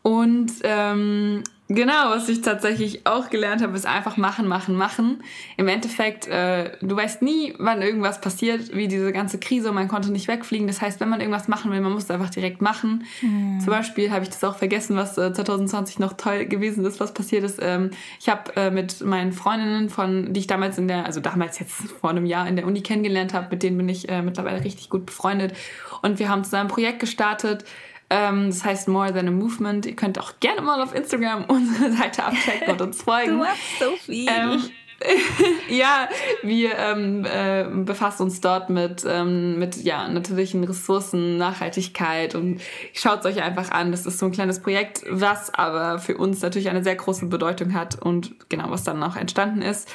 [0.00, 1.44] Und ähm,
[1.74, 5.22] Genau, was ich tatsächlich auch gelernt habe, ist einfach machen, machen, machen.
[5.56, 9.88] Im Endeffekt, äh, du weißt nie, wann irgendwas passiert, wie diese ganze Krise und man
[9.88, 10.66] konnte nicht wegfliegen.
[10.66, 13.04] Das heißt, wenn man irgendwas machen will, man muss es einfach direkt machen.
[13.22, 13.60] Mhm.
[13.60, 17.14] Zum Beispiel habe ich das auch vergessen, was äh, 2020 noch toll gewesen ist, was
[17.14, 17.58] passiert ist.
[17.62, 21.58] Ähm, ich habe äh, mit meinen Freundinnen, von, die ich damals in der, also damals
[21.58, 24.62] jetzt vor einem Jahr in der Uni kennengelernt habe, mit denen bin ich äh, mittlerweile
[24.62, 25.54] richtig gut befreundet.
[26.02, 27.64] Und wir haben zusammen ein Projekt gestartet,
[28.12, 29.86] ähm, das heißt More Than a Movement.
[29.86, 33.32] Ihr könnt auch gerne mal auf Instagram unsere Seite abchecken und uns folgen.
[33.32, 34.28] Du machst so viel.
[34.28, 34.62] Ähm,
[35.68, 36.08] ja,
[36.42, 42.60] wir ähm, äh, befassen uns dort mit, ähm, mit ja, natürlichen Ressourcen, Nachhaltigkeit und
[42.92, 43.90] schaut es euch einfach an.
[43.90, 47.72] Das ist so ein kleines Projekt, was aber für uns natürlich eine sehr große Bedeutung
[47.72, 49.90] hat und genau, was dann auch entstanden ist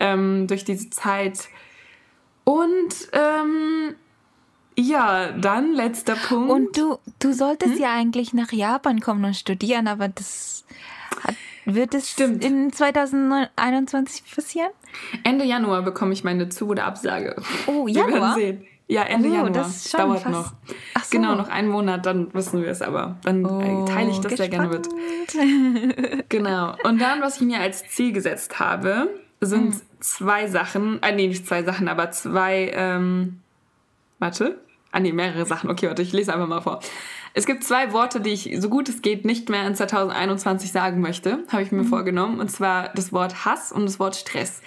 [0.00, 1.48] ähm, durch diese Zeit.
[2.44, 3.96] Und ähm,
[4.78, 6.50] ja, dann letzter Punkt.
[6.52, 7.82] Und du, du solltest hm?
[7.82, 10.64] ja eigentlich nach Japan kommen und studieren, aber das
[11.24, 12.44] hat, wird es Stimmt.
[12.44, 14.70] in 2021 passieren?
[15.24, 17.34] Ende Januar bekomme ich meine Zu- oder Absage.
[17.66, 18.08] Oh, Januar?
[18.08, 18.66] Wir werden sehen.
[18.86, 19.50] Ja, Ende oh, Januar.
[19.50, 20.32] Das dauert fast...
[20.32, 20.52] noch.
[20.94, 21.16] Ach so.
[21.16, 23.18] Genau, noch einen Monat, dann wissen wir es aber.
[23.24, 24.38] Dann oh, teile ich das gespannt.
[24.38, 26.28] sehr gerne mit.
[26.28, 26.76] genau.
[26.84, 29.08] Und dann, was ich mir als Ziel gesetzt habe,
[29.40, 29.80] sind hm.
[29.98, 31.02] zwei Sachen.
[31.02, 32.70] Äh, nee, nicht zwei Sachen, aber zwei.
[32.74, 33.40] Ähm,
[34.20, 34.60] warte.
[34.90, 35.70] Ah nee, mehrere Sachen.
[35.70, 36.80] Okay, warte, ich lese einfach mal vor.
[37.34, 41.00] Es gibt zwei Worte, die ich so gut es geht nicht mehr in 2021 sagen
[41.00, 41.88] möchte, habe ich mir mhm.
[41.88, 42.40] vorgenommen.
[42.40, 44.62] Und zwar das Wort Hass und das Wort Stress.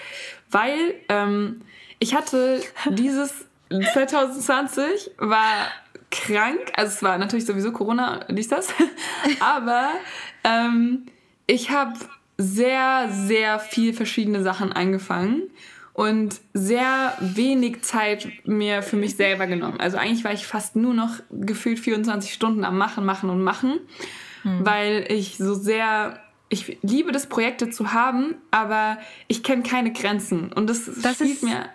[0.49, 1.61] Weil ähm,
[1.99, 3.45] ich hatte dieses
[3.93, 5.67] 2020 war
[6.11, 8.73] krank, also es war natürlich sowieso Corona, dies das,
[9.39, 9.89] aber
[10.43, 11.05] ähm,
[11.47, 11.93] ich habe
[12.37, 15.43] sehr, sehr viel verschiedene Sachen angefangen
[15.93, 19.79] und sehr wenig Zeit mir für mich selber genommen.
[19.79, 23.79] Also eigentlich war ich fast nur noch gefühlt 24 Stunden am Machen, Machen und Machen,
[24.43, 24.65] hm.
[24.65, 26.19] weil ich so sehr
[26.51, 28.97] ich liebe das, Projekte zu haben, aber
[29.29, 30.51] ich kenne keine Grenzen.
[30.51, 31.69] Und das, das spielt ist, mir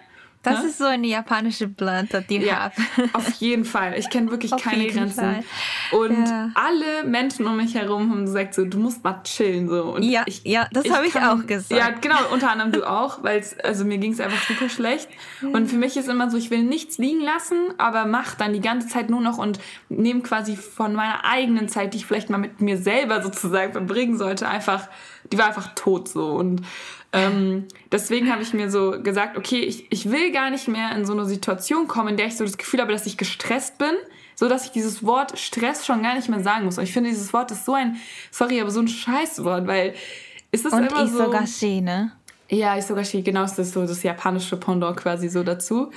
[0.46, 0.68] das ne?
[0.68, 3.10] ist so eine japanische that you ja, have.
[3.12, 3.94] auf jeden Fall.
[3.98, 5.14] Ich kenne wirklich keine Grenzen.
[5.14, 5.44] Fall.
[5.90, 6.50] Und ja.
[6.54, 9.68] alle Menschen um mich herum haben gesagt, so, du musst mal chillen.
[9.68, 9.94] So.
[9.94, 11.72] Und ja, ich, ja, das habe ich auch gesagt.
[11.72, 15.08] Ja, genau, unter anderem du auch, weil also mir ging es einfach super schlecht.
[15.42, 18.60] Und für mich ist immer so, ich will nichts liegen lassen, aber mach dann die
[18.60, 22.38] ganze Zeit nur noch und nehme quasi von meiner eigenen Zeit, die ich vielleicht mal
[22.38, 24.88] mit mir selber sozusagen verbringen sollte, einfach,
[25.32, 26.28] die war einfach tot so.
[26.28, 26.62] Und
[27.16, 31.04] ähm, deswegen habe ich mir so gesagt, okay, ich, ich will gar nicht mehr in
[31.04, 33.92] so eine Situation kommen, in der ich so das Gefühl habe, dass ich gestresst bin,
[34.34, 36.78] so dass ich dieses Wort Stress schon gar nicht mehr sagen muss.
[36.78, 37.96] Und ich finde, dieses Wort ist so ein,
[38.30, 39.94] sorry, aber so ein Scheißwort, weil
[40.52, 41.22] ist das Und immer so...
[41.22, 42.12] Isogashi, ne?
[42.48, 45.90] Ja, Isogashi, genau, ist das so das japanische Pendant quasi so dazu.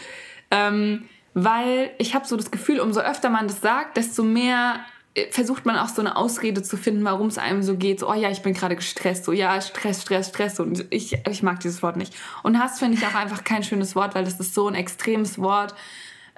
[0.52, 4.80] Ähm, weil ich habe so das Gefühl, umso öfter man das sagt, desto mehr
[5.32, 8.00] versucht man auch so eine Ausrede zu finden, warum es einem so geht.
[8.00, 9.26] So, oh ja, ich bin gerade gestresst.
[9.26, 10.60] So, ja, Stress, Stress, Stress.
[10.60, 12.14] Und ich, ich mag dieses Wort nicht.
[12.44, 15.40] Und Hass finde ich auch einfach kein schönes Wort, weil das ist so ein extremes
[15.40, 15.76] Wort.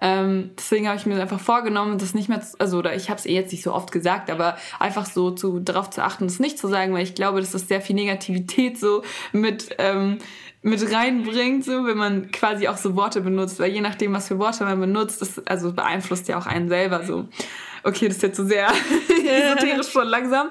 [0.03, 3.19] Ähm, deswegen habe ich mir einfach vorgenommen, das nicht mehr, zu, also oder ich habe
[3.19, 6.39] es eh jetzt nicht so oft gesagt, aber einfach so zu, darauf zu achten, es
[6.39, 10.17] nicht zu sagen, weil ich glaube, dass das sehr viel Negativität so mit ähm,
[10.63, 14.37] mit reinbringt, so wenn man quasi auch so Worte benutzt, weil je nachdem, was für
[14.37, 17.27] Worte man benutzt, das also beeinflusst ja auch einen selber so.
[17.83, 18.67] Okay, das ist jetzt so sehr
[19.09, 20.49] esoterisch schon langsam.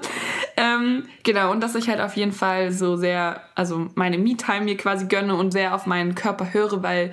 [0.57, 4.77] Ähm, genau, und dass ich halt auf jeden Fall so sehr, also meine Me-Time mir
[4.77, 7.11] quasi gönne und sehr auf meinen Körper höre, weil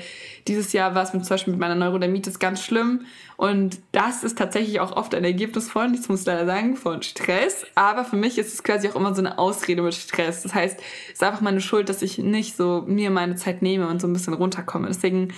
[0.49, 3.07] dieses Jahr war es mit, zum Beispiel mit meiner Neurodermitis ganz schlimm.
[3.37, 7.65] Und das ist tatsächlich auch oft ein Ergebnis von, ich muss leider sagen, von Stress.
[7.77, 10.43] Aber für mich ist es quasi auch immer so eine Ausrede mit Stress.
[10.43, 13.87] Das heißt, es ist einfach meine Schuld, dass ich nicht so mir meine Zeit nehme
[13.87, 14.89] und so ein bisschen runterkomme.
[14.89, 15.33] Deswegen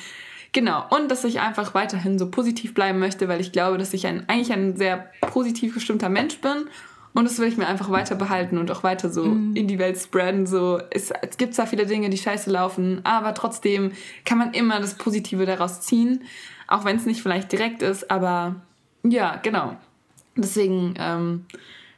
[0.52, 4.06] Genau, und dass ich einfach weiterhin so positiv bleiben möchte, weil ich glaube, dass ich
[4.06, 6.66] ein, eigentlich ein sehr positiv gestimmter Mensch bin.
[7.12, 9.56] Und das will ich mir einfach weiter behalten und auch weiter so mhm.
[9.56, 10.46] in die Welt spreaden.
[10.46, 13.92] So, es, es gibt zwar viele Dinge, die scheiße laufen, aber trotzdem
[14.24, 16.22] kann man immer das Positive daraus ziehen.
[16.68, 18.56] Auch wenn es nicht vielleicht direkt ist, aber
[19.02, 19.76] ja, genau.
[20.36, 21.46] Deswegen ähm,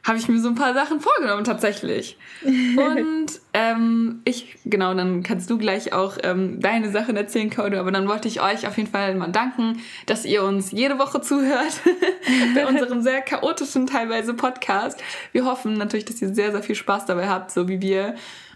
[0.03, 2.17] habe ich mir so ein paar Sachen vorgenommen tatsächlich.
[2.43, 7.79] Und ähm, ich, genau, dann kannst du gleich auch ähm, deine Sachen erzählen, Code.
[7.79, 11.21] Aber dann wollte ich euch auf jeden Fall mal danken, dass ihr uns jede Woche
[11.21, 11.81] zuhört
[12.55, 15.01] bei unserem sehr chaotischen teilweise Podcast.
[15.31, 18.15] Wir hoffen natürlich, dass ihr sehr, sehr viel Spaß dabei habt, so wie wir.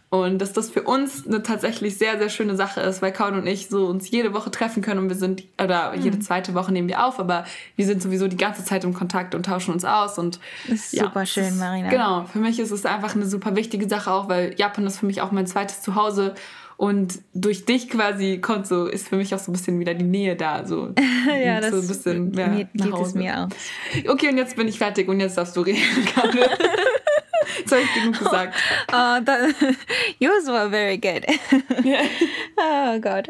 [0.10, 3.45] Und dass das für uns eine tatsächlich sehr, sehr schöne Sache ist, weil Kaun und
[3.45, 6.01] ich so uns jede Woche treffen können und wir sind, oder mhm.
[6.01, 7.43] jede zweite Woche nehmen wir auf, aber
[7.76, 10.39] wir sind sowieso die ganze Zeit im Kontakt und tauschen uns aus und.
[10.70, 11.89] Das ist ja, super schön, Marina.
[11.89, 12.26] Genau.
[12.26, 15.22] Für mich ist es einfach eine super wichtige Sache auch, weil Japan ist für mich
[15.22, 16.36] auch mein zweites Zuhause
[16.78, 20.05] und durch dich quasi kommt so, ist für mich auch so ein bisschen wieder die
[20.05, 20.66] Nähe da.
[20.66, 20.93] So,
[21.43, 22.70] ja, das so ein bisschen mehr geht
[23.01, 24.12] es mir auch.
[24.12, 25.82] Okay, und jetzt bin ich fertig und jetzt darfst du reden.
[27.57, 28.55] Jetzt habe ich genug gesagt.
[28.89, 29.55] Oh, that,
[30.19, 31.25] yours were very good.
[32.57, 33.27] Oh Gott.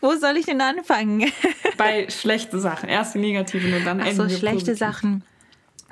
[0.00, 1.32] Wo soll ich denn anfangen?
[1.76, 2.88] Bei schlechten Sachen.
[2.88, 4.78] Erst die negativen und dann Ach so, schlechte positiv.
[4.78, 5.24] Sachen.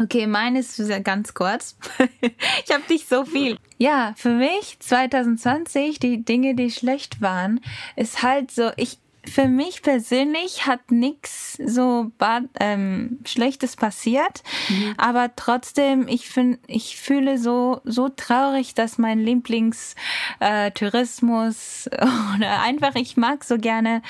[0.01, 1.77] Okay, meines ist ganz kurz.
[2.23, 3.59] ich habe nicht so viel.
[3.79, 7.61] Ja, für mich 2020 die Dinge, die schlecht waren,
[7.97, 14.95] ist halt so, ich für mich persönlich hat nichts so bad, ähm, Schlechtes passiert, mhm.
[14.97, 22.07] aber trotzdem, ich finde, ich fühle so so traurig, dass mein Lieblingstourismus äh,
[22.37, 24.03] oder einfach, ich mag so gerne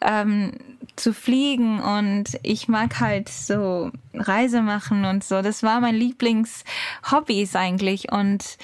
[0.00, 0.52] ähm,
[0.96, 5.42] zu fliegen und ich mag halt so Reise machen und so.
[5.42, 8.56] Das war mein Lieblingshobbys eigentlich und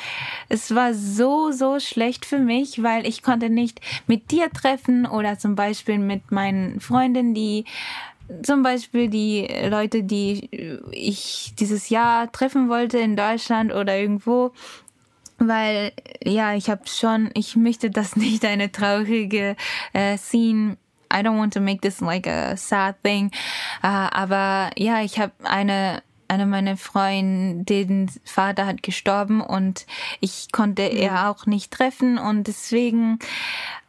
[0.49, 5.39] es war so, so schlecht für mich, weil ich konnte nicht mit dir treffen oder
[5.39, 7.65] zum Beispiel mit meinen Freundinnen, die
[8.43, 10.49] zum Beispiel die Leute, die
[10.91, 14.53] ich dieses Jahr treffen wollte in Deutschland oder irgendwo,
[15.39, 15.93] weil
[16.25, 19.57] ja, ich habe schon, ich möchte das nicht eine traurige
[19.93, 20.77] äh, Scene
[21.13, 23.31] I don't want to make this like a sad thing.
[23.83, 29.87] Uh, aber ja, ich habe eine eine meiner Freundinnen Vater hat gestorben und
[30.21, 30.97] ich konnte mhm.
[30.97, 33.19] er auch nicht treffen und deswegen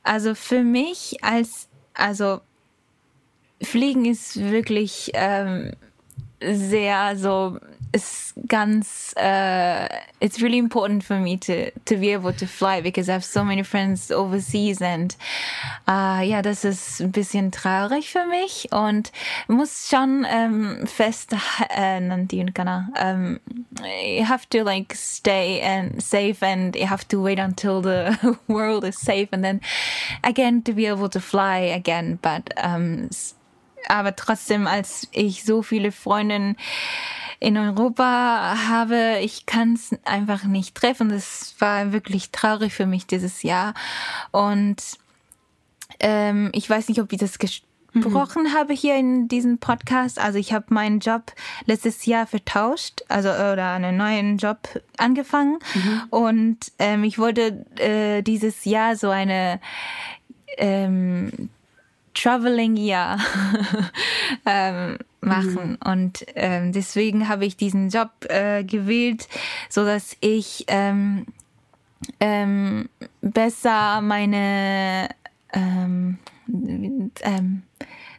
[0.03, 2.41] also für mich als also
[3.61, 5.71] Fliegen ist wirklich ähm,
[6.53, 7.59] sehr so
[7.93, 9.87] it's ganz uh,
[10.19, 13.43] it's really important for me to to be able to fly because I have so
[13.43, 15.15] many friends overseas and
[15.87, 19.11] uh, ja, das ist ein bisschen traurig für mich und
[19.47, 22.27] muss schon um, fest um,
[23.85, 28.17] you have to like stay and safe and you have to wait until the
[28.47, 29.61] world is safe and then
[30.23, 33.09] again to be able to fly again but um,
[33.87, 36.57] aber trotzdem als ich so viele Freundinnen
[37.39, 41.09] in Europa habe, ich kann es einfach nicht treffen.
[41.09, 43.73] Das war wirklich traurig für mich dieses Jahr.
[44.31, 44.77] Und
[45.99, 48.53] ähm, ich weiß nicht, ob ich das gesprochen mhm.
[48.53, 50.19] habe hier in diesem Podcast.
[50.19, 51.33] Also ich habe meinen Job
[51.65, 54.59] letztes Jahr vertauscht, also oder einen neuen Job
[54.97, 55.59] angefangen.
[55.73, 56.01] Mhm.
[56.11, 59.59] Und ähm, ich wollte äh, dieses Jahr so eine
[60.57, 61.49] ähm,
[62.13, 63.17] Traveling Year
[64.45, 65.77] ähm, machen.
[65.83, 65.91] Mhm.
[65.91, 69.27] Und ähm, deswegen habe ich diesen Job äh, gewählt,
[69.69, 71.25] so dass ich ähm,
[72.19, 72.89] ähm,
[73.21, 75.09] besser meine
[75.53, 76.17] ähm,
[77.21, 77.63] ähm,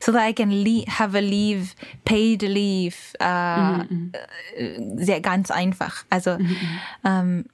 [0.00, 1.74] so that I can leave, have a leave,
[2.04, 3.86] paid leave, äh, mhm.
[3.88, 4.12] mhm.
[4.56, 6.04] äh, sehr ganz einfach.
[6.10, 6.44] Also mhm.
[6.44, 6.78] mhm.
[7.04, 7.44] ähm,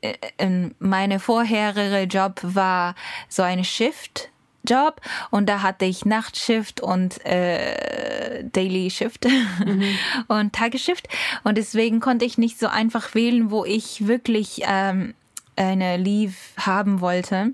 [0.00, 2.94] äh, meine vorherige Job war
[3.28, 4.30] so eine Shift
[4.68, 5.00] Job
[5.30, 9.26] und da hatte ich Nachtshift und äh, Daily Shift
[9.64, 9.84] mhm.
[10.28, 11.08] und Tagesshift
[11.44, 15.14] und deswegen konnte ich nicht so einfach wählen, wo ich wirklich ähm,
[15.56, 17.52] eine Leave haben wollte.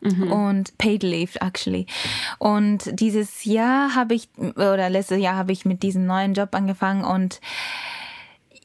[0.00, 0.30] Mhm.
[0.30, 1.86] Und paid leave actually.
[2.38, 7.04] Und dieses Jahr habe ich oder letztes Jahr habe ich mit diesem neuen Job angefangen
[7.04, 7.40] und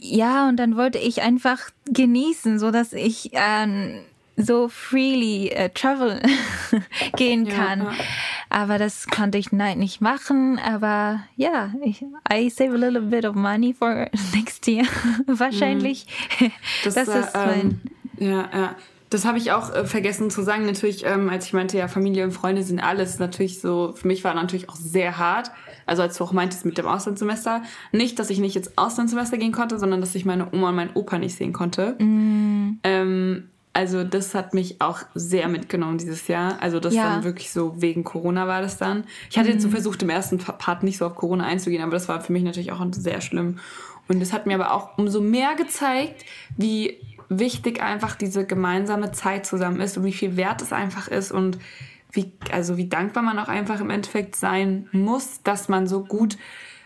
[0.01, 4.01] ja, und dann wollte ich einfach genießen, so dass ich ähm,
[4.39, 6.21] so freely uh, travel
[7.17, 7.81] gehen kann.
[7.81, 7.91] Ja,
[8.49, 10.59] Aber das konnte ich nein, nicht machen.
[10.59, 14.85] Aber ja, ich, I save a little bit of money for next year.
[15.27, 16.07] Wahrscheinlich.
[16.83, 17.81] Das, das ist äh, mein.
[18.17, 18.75] ja, ja.
[19.11, 20.67] Das habe ich auch äh, vergessen zu sagen.
[20.67, 24.23] Natürlich, ähm, als ich meinte, ja, Familie und Freunde sind alles natürlich so, für mich
[24.23, 25.49] war natürlich auch sehr hart.
[25.87, 27.63] Also als du auch meintest mit dem Auslandssemester.
[27.91, 30.91] Nicht, dass ich nicht ins Auslandssemester gehen konnte, sondern dass ich meine Oma und meinen
[30.93, 31.95] Opa nicht sehen konnte.
[31.97, 32.79] Mm.
[32.83, 36.61] Ähm, also das hat mich auch sehr mitgenommen dieses Jahr.
[36.61, 37.03] Also das ja.
[37.03, 39.05] dann wirklich so wegen Corona war das dann.
[39.29, 39.53] Ich hatte mhm.
[39.53, 39.73] jetzt so mhm.
[39.73, 42.71] versucht, im ersten Part nicht so auf Corona einzugehen, aber das war für mich natürlich
[42.71, 43.59] auch sehr schlimm.
[44.07, 46.25] Und es hat mir aber auch umso mehr gezeigt,
[46.57, 46.97] wie
[47.29, 51.59] wichtig einfach diese gemeinsame Zeit zusammen ist und wie viel wert es einfach ist und
[52.11, 56.37] wie, also wie dankbar man auch einfach im Endeffekt sein muss, dass man so gut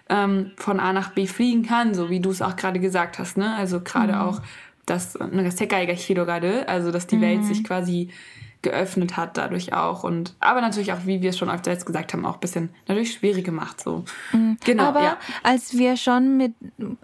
[0.10, 3.38] ähm, von A nach B fliegen kann, so wie du es auch gerade gesagt hast.
[3.38, 3.56] Ne?
[3.56, 4.20] Also gerade mhm.
[4.20, 4.42] auch
[4.86, 7.22] dass also dass die mhm.
[7.22, 8.10] Welt sich quasi
[8.64, 12.14] geöffnet hat dadurch auch und aber natürlich auch wie wir es schon öfter jetzt gesagt
[12.14, 14.58] haben auch ein bisschen natürlich schwierig gemacht so mhm.
[14.64, 15.18] genau aber ja.
[15.44, 16.54] als wir schon mit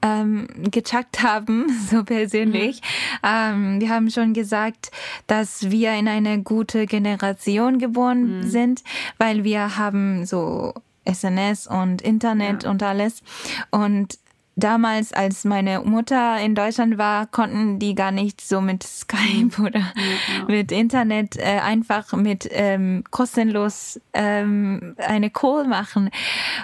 [0.02, 2.82] ähm, gecheckt haben so persönlich
[3.22, 3.30] mhm.
[3.30, 4.92] ähm, wir haben schon gesagt
[5.28, 8.44] dass wir in eine gute Generation geboren mhm.
[8.44, 8.84] sind
[9.18, 10.74] weil wir haben so
[11.06, 12.70] SNS und Internet ja.
[12.70, 13.22] und alles
[13.70, 14.18] und
[14.60, 19.66] damals, als meine Mutter in Deutschland war, konnten die gar nicht so mit Skype mhm.
[19.66, 26.10] oder ja, mit Internet äh, einfach mit ähm, kostenlos ähm, eine Call machen.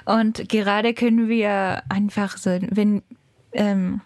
[0.05, 3.01] Und gerade können wir einfach so, wenn
[3.53, 4.01] ähm,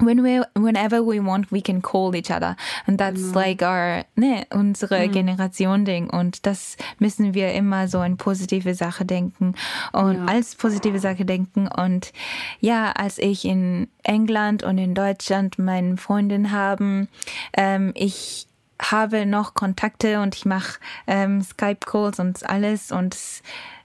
[0.00, 2.56] when we whenever we want we can call each other.
[2.86, 3.34] And that's Genau.
[3.38, 9.04] like our ne unsere Generation Ding und das müssen wir immer so in positive Sache
[9.04, 9.54] denken.
[9.92, 10.24] Und Ja.
[10.26, 11.68] als positive Sache denken.
[11.68, 12.12] Und
[12.60, 17.08] ja als ich in England und in Deutschland meine Freundin haben
[17.56, 18.46] ähm, ich
[18.80, 22.90] habe noch Kontakte und ich mache ähm, Skype Calls und alles.
[22.90, 23.42] Und es,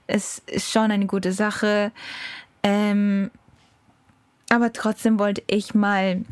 [0.08, 1.92] es ist schon eine gute Sache.
[2.64, 3.30] Ähm,
[4.50, 6.22] aber trotzdem wollte ich mal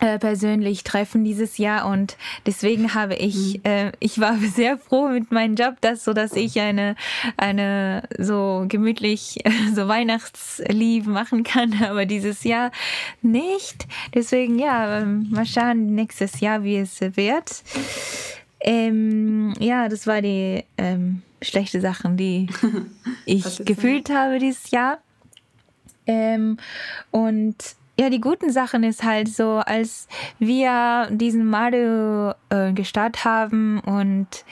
[0.00, 2.16] äh, persönlich treffen dieses Jahr und
[2.46, 6.60] deswegen habe ich äh, ich war sehr froh mit meinem Job dass so dass ich
[6.60, 6.96] eine
[7.36, 12.70] eine so gemütlich äh, so Weihnachtslieb machen kann aber dieses Jahr
[13.22, 13.86] nicht.
[14.14, 17.62] Deswegen ja ähm, mal schauen nächstes Jahr wie es wird.
[18.60, 22.48] Ähm, ja das war die ähm, schlechte Sachen die
[23.26, 24.98] ich gefühlt habe dieses Jahr
[26.06, 26.58] ähm,
[27.10, 27.56] und
[27.98, 30.08] ja, die guten Sachen ist halt so, als
[30.40, 34.44] wir diesen Mario äh, gestartet haben und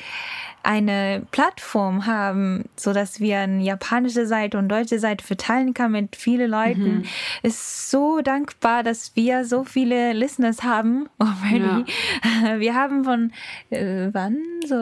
[0.62, 6.14] eine Plattform haben, so dass wir eine japanische Seite und deutsche Seite verteilen kann mit
[6.14, 7.04] vielen Leuten,
[7.42, 11.84] ist so dankbar, dass wir so viele Listeners haben already.
[12.60, 13.32] Wir haben von
[13.70, 14.76] äh, wann so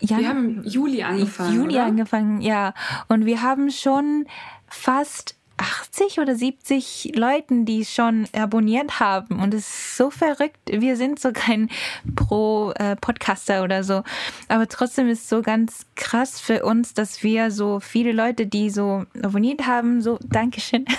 [0.00, 1.54] Jan Wir haben Juli angefangen.
[1.54, 1.84] Juni oder?
[1.84, 2.72] angefangen, ja.
[3.08, 4.26] Und wir haben schon
[4.68, 9.40] fast 80 oder 70 Leuten, die schon abonniert haben.
[9.40, 10.58] Und es ist so verrückt.
[10.70, 11.68] Wir sind so kein
[12.16, 14.02] Pro-Podcaster oder so.
[14.48, 18.70] Aber trotzdem ist es so ganz krass für uns, dass wir so viele Leute, die
[18.70, 20.84] so abonniert haben, so Dankeschön.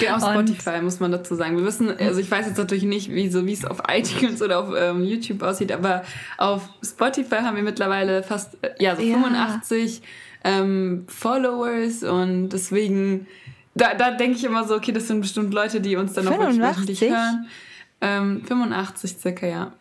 [0.00, 1.56] Ja, auf Spotify muss man dazu sagen.
[1.56, 4.58] Wir wissen, also ich weiß jetzt natürlich nicht, wie so wie es auf iTunes oder
[4.60, 6.04] auf ähm, YouTube aussieht, aber
[6.36, 9.14] auf Spotify haben wir mittlerweile fast äh, ja so Ja.
[9.14, 10.02] 85
[10.42, 13.26] ähm, Followers und deswegen
[13.75, 16.31] da, da denke ich immer so, okay, das sind bestimmt Leute, die uns dann auch
[16.31, 16.87] wirklich 85?
[16.87, 17.47] wöchentlich hören.
[18.01, 19.73] Ähm, 85 circa, ja.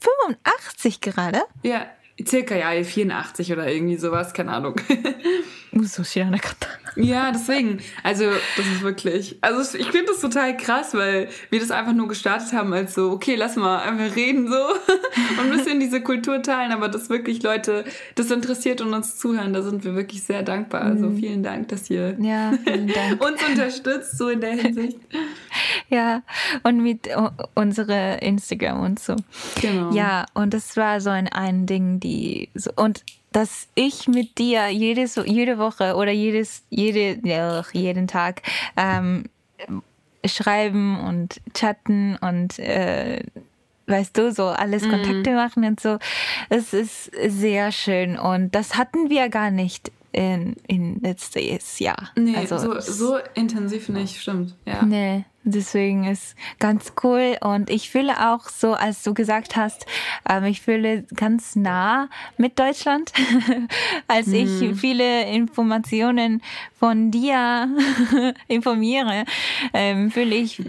[0.00, 1.42] 85 gerade?
[1.62, 1.86] Ja,
[2.24, 4.76] circa, ja, 84 oder irgendwie sowas, keine Ahnung.
[5.72, 6.68] 嘘知らなかった。
[6.97, 7.79] Ja, deswegen.
[8.03, 8.25] Also,
[8.55, 9.37] das ist wirklich.
[9.41, 13.11] Also, ich finde das total krass, weil wir das einfach nur gestartet haben als so,
[13.11, 14.55] okay, lass mal einfach reden so
[15.39, 17.85] und ein bisschen diese Kultur teilen, aber dass wirklich Leute
[18.15, 20.81] das interessiert und uns zuhören, da sind wir wirklich sehr dankbar.
[20.81, 22.51] Also, vielen Dank, dass ihr Ja,
[23.19, 24.97] uns unterstützt, so in der Hinsicht.
[25.89, 26.21] Ja,
[26.63, 29.15] und mit uh, unsere Instagram und so.
[29.61, 29.91] Genau.
[29.91, 34.69] Ja, und das war so ein, ein Ding, die so, und dass ich mit dir
[34.69, 37.19] jedes, jede Woche oder jedes, jede,
[37.73, 38.41] jeden Tag
[38.75, 39.25] ähm,
[40.25, 43.23] schreiben und chatten und äh,
[43.87, 45.97] weißt du, so alles Kontakte machen und so.
[46.49, 52.09] Es ist sehr schön und das hatten wir gar nicht in, in letztes Jahr.
[52.15, 54.55] Nee, also, so, so intensiv nicht, stimmt.
[54.65, 54.83] Ja.
[54.83, 57.37] Nee, deswegen ist ganz cool.
[57.41, 59.85] Und ich fühle auch so, als du gesagt hast,
[60.27, 63.11] ähm, ich fühle ganz nah mit Deutschland,
[64.07, 64.49] als ich
[64.79, 66.41] viele Informationen
[66.73, 67.69] von dir
[68.47, 69.25] informiere,
[69.73, 70.61] ähm, fühle ich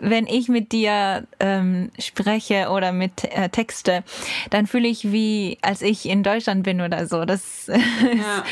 [0.00, 4.04] wenn ich mit dir ähm, spreche oder mit äh, Texte,
[4.50, 7.24] dann fühle ich wie, als ich in Deutschland bin oder so.
[7.24, 8.44] Das ist ja.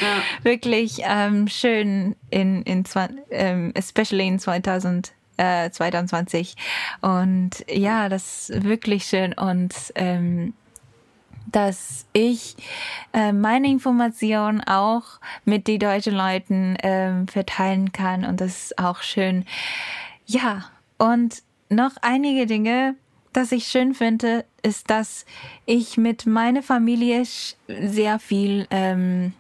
[0.43, 2.85] wirklich ähm, schön in, in
[3.31, 6.57] ähm, especially in 2000, äh, 2020.
[7.01, 9.33] Und ja, das ist wirklich schön.
[9.33, 10.55] Und ähm,
[11.53, 12.57] dass ich
[13.13, 15.05] äh, meine Informationen auch
[15.45, 18.25] mit den deutschen Leuten ähm, verteilen kann.
[18.25, 19.45] Und das ist auch schön.
[20.27, 20.65] Ja,
[20.99, 22.95] und noch einige Dinge,
[23.33, 25.27] das ich schön finde, ist, dass
[25.67, 27.25] ich mit meiner Familie
[27.69, 29.35] sehr viel ähm,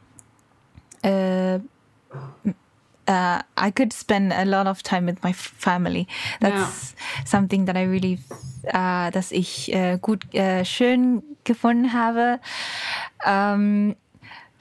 [1.02, 1.58] äh,
[3.08, 6.06] uh, I could spend a lot of time with my family.
[6.40, 6.94] That's
[7.24, 8.18] something that I really,
[8.74, 10.26] uh, dass ich äh, gut,
[10.64, 12.40] schön gefunden habe.
[13.24, 13.96] Ähm,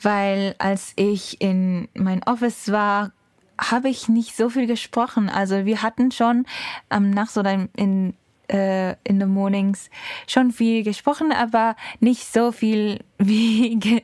[0.01, 3.11] weil als ich in mein Office war,
[3.59, 5.29] habe ich nicht so viel gesprochen.
[5.29, 6.45] Also wir hatten schon
[6.89, 8.13] am Nachts oder in, in,
[8.47, 9.89] äh, in the mornings
[10.27, 14.01] schon viel gesprochen, aber nicht so viel wie ge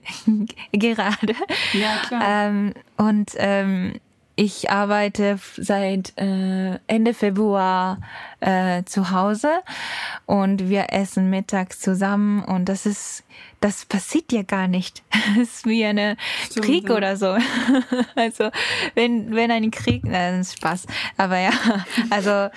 [0.72, 1.36] gerade.
[1.74, 2.22] Ja, klar.
[2.26, 3.94] Ähm, und ähm,
[4.36, 8.00] ich arbeite seit äh, Ende Februar
[8.40, 9.62] äh, zu Hause
[10.26, 13.24] und wir essen mittags zusammen und das ist,
[13.60, 15.04] das passiert ja gar nicht.
[15.42, 16.96] Es ist wie eine Stimmt, Krieg ja.
[16.96, 17.38] oder so.
[18.16, 18.50] Also
[18.96, 20.86] wenn, wenn ein Krieg, na, das ist Spaß.
[21.18, 21.52] Aber ja,
[22.10, 22.50] also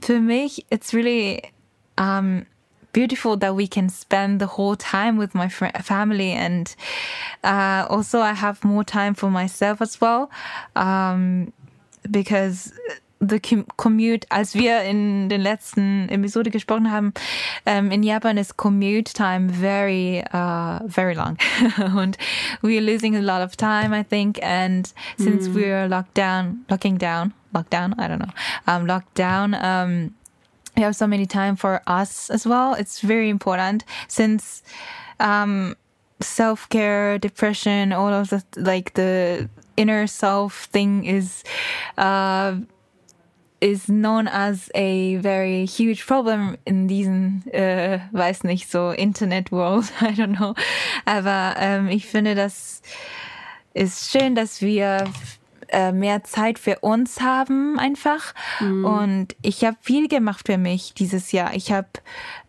[0.00, 1.42] für mich, it's really
[1.98, 2.46] um,
[2.92, 6.74] beautiful that we can spend the whole time with my family and
[7.44, 10.30] uh, also i have more time for myself as well
[10.76, 11.52] um,
[12.10, 12.72] because
[13.20, 13.38] the
[13.76, 17.12] commute, als wir in den letzten Episode gesprochen haben,
[17.66, 21.36] um, in Japan is commute time very, uh, very long.
[21.76, 22.16] and
[22.62, 24.38] we're losing a lot of time, I think.
[24.42, 25.54] And since mm.
[25.54, 28.32] we're locked down, locking down, lockdown, I don't know,
[28.66, 30.14] um, locked down, um,
[30.76, 32.72] we have so many time for us as well.
[32.74, 34.62] It's very important since,
[35.18, 35.76] um,
[36.20, 41.42] self-care, depression, all of the, like the inner self thing is,
[41.98, 42.56] uh,
[43.60, 49.92] is known as a very huge problem in diesen, äh, weiß nicht, so Internet World,
[50.00, 50.54] I don't know.
[51.04, 52.82] Aber ähm, ich finde, das
[53.74, 55.04] ist schön, dass wir
[55.72, 58.34] äh, mehr Zeit für uns haben einfach.
[58.60, 58.84] Mhm.
[58.84, 61.54] Und ich habe viel gemacht für mich dieses Jahr.
[61.54, 61.88] Ich habe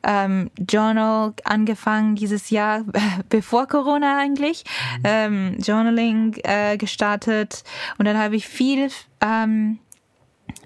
[0.03, 2.83] ähm, Journal angefangen dieses Jahr,
[3.29, 4.63] bevor Corona eigentlich,
[4.99, 5.03] mhm.
[5.03, 7.63] ähm, Journaling äh, gestartet.
[7.97, 8.89] Und dann habe ich viel
[9.21, 9.79] ähm,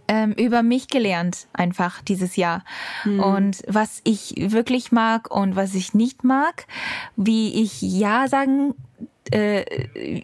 [0.08, 2.64] ähm, über mich gelernt, einfach dieses Jahr.
[3.03, 3.20] Mhm.
[3.20, 6.68] Und was ich wirklich mag und was ich nicht mag,
[7.16, 8.76] wie ich Ja sagen
[9.34, 9.65] äh,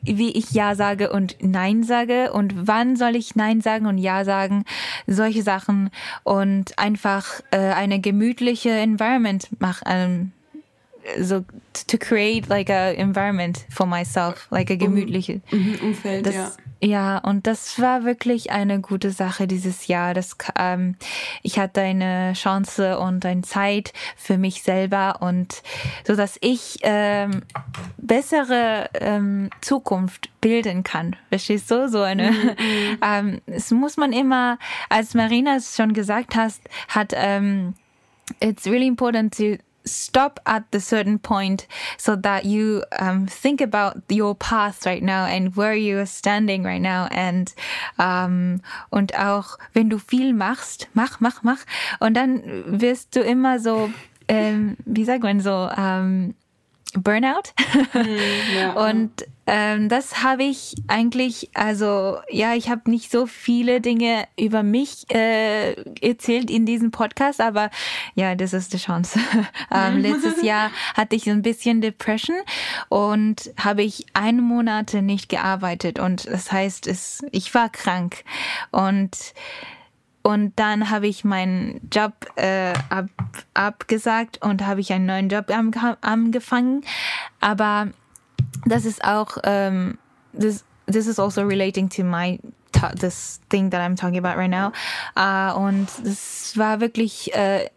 [0.04, 4.26] wie ich Ja sage und Nein sage und wann soll ich Nein sagen und Ja
[4.26, 4.66] sagen,
[5.08, 5.90] solche Sachen
[6.24, 9.84] und einfach äh, eine gemütliche Environment machen.
[9.88, 10.32] Ähm,
[11.20, 11.44] so
[11.88, 16.52] to create like a environment for myself, like a gemütliche um, Umfeld, das, ja.
[16.84, 20.16] Ja, und das war wirklich eine gute Sache dieses Jahr.
[20.16, 20.96] Das, ähm,
[21.44, 25.62] ich hatte eine Chance und eine Zeit für mich selber und
[26.08, 27.44] so, dass ich ähm,
[27.98, 31.16] bessere ähm, Zukunft bilden kann.
[31.30, 31.88] Verstehst du?
[31.88, 32.32] So eine.
[32.32, 32.56] Mhm.
[33.04, 34.58] ähm, es muss man immer,
[34.90, 37.76] als Marina es schon gesagt hast, hat ähm,
[38.40, 41.68] it's really important to stop at the certain point
[41.98, 46.82] so that you um, think about your path right now and where you're standing right
[46.82, 47.08] now.
[47.12, 47.54] And
[47.98, 48.62] um,
[48.92, 51.66] und auch wenn du viel machst mach mach mach.
[52.00, 53.92] Und dann wirst du immer so
[54.28, 56.36] ähm, wie sagt man so ähm,
[56.94, 57.54] Burnout.
[57.94, 58.18] Mhm,
[58.56, 58.74] ja.
[58.90, 59.12] Und
[59.48, 65.06] ähm, das habe ich eigentlich, also ja, ich habe nicht so viele Dinge über mich
[65.14, 67.70] äh, erzählt in diesem Podcast, aber
[68.16, 69.20] ja, das ist die Chance.
[69.72, 72.38] ähm, letztes Jahr hatte ich ein bisschen Depression
[72.90, 78.24] und habe ich einen Monat nicht gearbeitet und das heißt, es, ich war krank
[78.72, 79.34] und
[80.24, 83.08] und dann habe ich meinen Job äh, ab,
[83.54, 85.52] abgesagt und habe ich einen neuen Job
[86.02, 86.82] angefangen.
[87.40, 87.88] Aber
[88.66, 89.98] das ist auch, um,
[90.34, 92.40] this, this is also relating to my
[93.00, 94.72] this thing that I'm talking about right now.
[95.16, 97.70] Uh, und das war wirklich äh,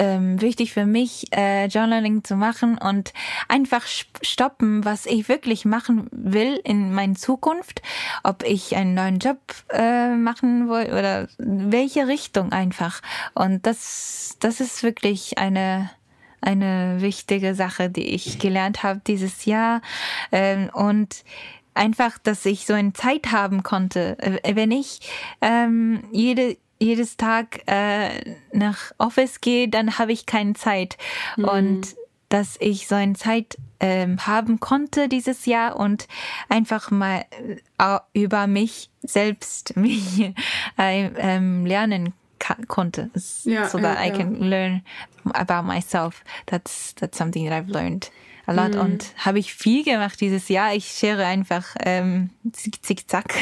[0.00, 3.12] ähm, wichtig für mich, äh, Journaling zu machen und
[3.48, 7.82] einfach stoppen, was ich wirklich machen will in meiner Zukunft,
[8.24, 9.38] ob ich einen neuen Job
[9.68, 13.02] äh, machen will oder welche Richtung einfach.
[13.34, 15.90] Und das, das ist wirklich eine
[16.42, 19.82] eine wichtige Sache, die ich gelernt habe dieses Jahr.
[20.32, 21.22] Ähm, und
[21.74, 24.18] einfach, dass ich so eine Zeit haben konnte.
[24.18, 25.00] Äh, wenn ich
[25.42, 30.96] ähm, jede jedes Tag äh, nach Office gehe, dann habe ich keine Zeit.
[31.36, 31.44] Mhm.
[31.44, 31.96] Und
[32.30, 36.06] dass ich so eine Zeit ähm, haben konnte dieses Jahr und
[36.48, 37.24] einfach mal
[37.78, 40.32] äh, über mich selbst mich
[40.78, 42.14] äh, ähm, lernen
[42.68, 43.10] konnte.
[43.44, 44.82] Ja, so that I can learn
[45.34, 46.24] about myself.
[46.46, 48.10] That's, that's something that I've learned
[48.50, 48.74] a lot.
[48.74, 48.80] Mhm.
[48.80, 50.74] Und habe ich viel gemacht dieses Jahr.
[50.74, 53.34] Ich schere einfach ähm, zickzack.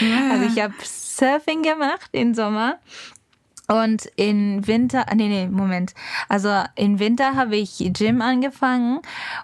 [0.00, 0.16] Ja.
[0.32, 2.78] Also ich habe Surfing gemacht im Sommer.
[3.68, 5.94] Und in Winter, nee, nee, Moment.
[6.28, 8.98] Also in Winter habe ich Gym angefangen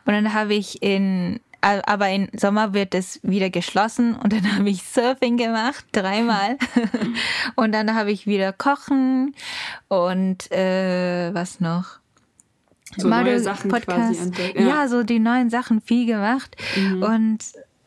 [0.04, 4.70] und dann habe ich in, aber im Sommer wird es wieder geschlossen und dann habe
[4.70, 6.56] ich Surfing gemacht, dreimal.
[7.56, 9.34] und dann habe ich wieder Kochen
[9.88, 12.01] und äh, was noch?
[12.96, 13.98] So neue Sachen Podcast.
[13.98, 14.60] quasi entdeckt.
[14.60, 14.66] Ja.
[14.66, 14.88] ja.
[14.88, 16.56] so die neuen Sachen viel gemacht.
[16.76, 17.02] Mhm.
[17.02, 17.38] Und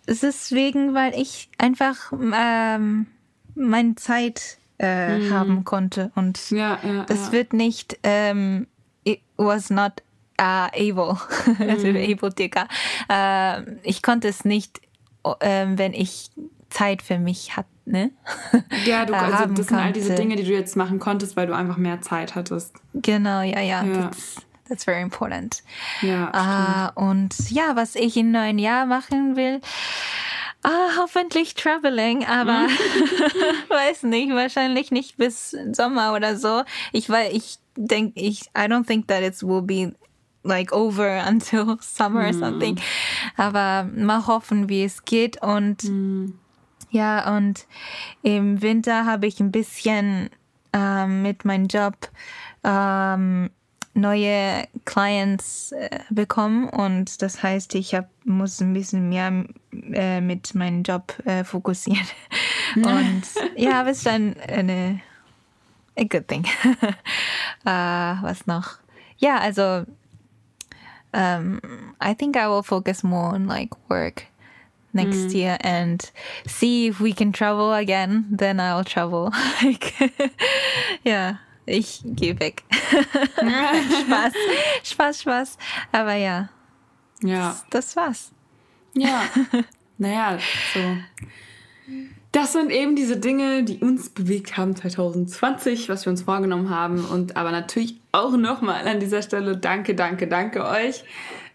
[0.06, 3.08] es ist wegen, weil ich einfach ähm,
[3.56, 5.34] meine Zeit äh, mhm.
[5.34, 6.12] haben konnte.
[6.16, 8.68] Und ja, ja, das wird nicht, ähm,
[9.04, 10.04] it was not
[10.40, 11.18] uh, able,
[11.60, 11.98] also mhm.
[11.98, 12.68] able, Digga.
[13.10, 14.82] Äh, ich konnte es nicht,
[15.40, 16.32] äh, wenn ich
[16.70, 17.70] Zeit für mich hatte.
[17.88, 18.12] Ne?
[18.86, 21.46] Ja, du, äh, also das sind all diese Dinge, die du jetzt machen konntest, weil
[21.46, 22.76] du einfach mehr Zeit hattest.
[22.94, 23.84] Genau, ja, ja.
[23.84, 24.08] ja.
[24.08, 24.38] Das,
[24.68, 25.64] That's very important.
[26.02, 26.92] Ja.
[26.96, 29.62] Uh, und ja, was ich im neuen Jahr machen will,
[30.68, 32.70] Ah, hoffentlich Traveling, aber mhm.
[33.70, 36.64] weiß nicht, wahrscheinlich nicht bis Sommer oder so.
[36.92, 39.94] Ich weil ich denke, ich I don't think that it will be
[40.42, 42.26] like over until summer mm.
[42.26, 42.40] or mhm.
[42.40, 42.82] something.
[43.38, 46.34] Aber mal hoffen, wie es geht und mm.
[46.90, 47.68] Ja, und
[48.22, 50.30] im Winter habe ich ein bisschen
[50.72, 52.10] ähm, mit meinem Job
[52.64, 53.50] ähm,
[53.96, 59.46] neue Clients äh, bekommen und das heißt, ich hab, muss ein bisschen mehr
[59.94, 62.06] äh, mit meinem Job äh, fokussieren.
[62.76, 63.24] Und
[63.56, 65.00] ja, aber es ist dann eine
[65.98, 66.46] a good thing.
[67.66, 67.66] uh,
[68.22, 68.80] was noch?
[69.18, 69.86] Ja, also
[71.14, 71.62] um,
[72.02, 74.26] I think I will focus more on like work
[74.92, 76.12] next year and
[76.46, 78.26] see if we can travel again.
[78.30, 79.32] Then I'll travel.
[79.64, 79.94] like,
[81.04, 82.64] ja, ich gehe weg.
[83.40, 84.34] Spaß,
[84.84, 85.58] Spaß, Spaß.
[85.92, 86.50] Aber ja,
[87.22, 87.56] Ja.
[87.70, 88.32] das war's.
[88.94, 89.24] Ja.
[89.98, 90.38] naja,
[90.74, 90.98] so.
[92.32, 97.06] Das sind eben diese Dinge, die uns bewegt haben 2020, was wir uns vorgenommen haben.
[97.06, 101.04] Und aber natürlich auch nochmal an dieser Stelle danke, danke, danke euch.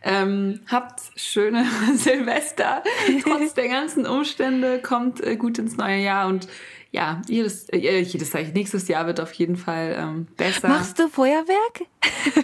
[0.03, 2.83] Ähm, habt schöne Silvester,
[3.23, 4.81] trotz der ganzen Umstände.
[4.81, 6.49] Kommt äh, gut ins neue Jahr und
[6.93, 10.69] ja, jedes, äh, jedes Jahr, nächstes Jahr wird auf jeden Fall ähm, besser.
[10.69, 11.83] Machst du Feuerwerk?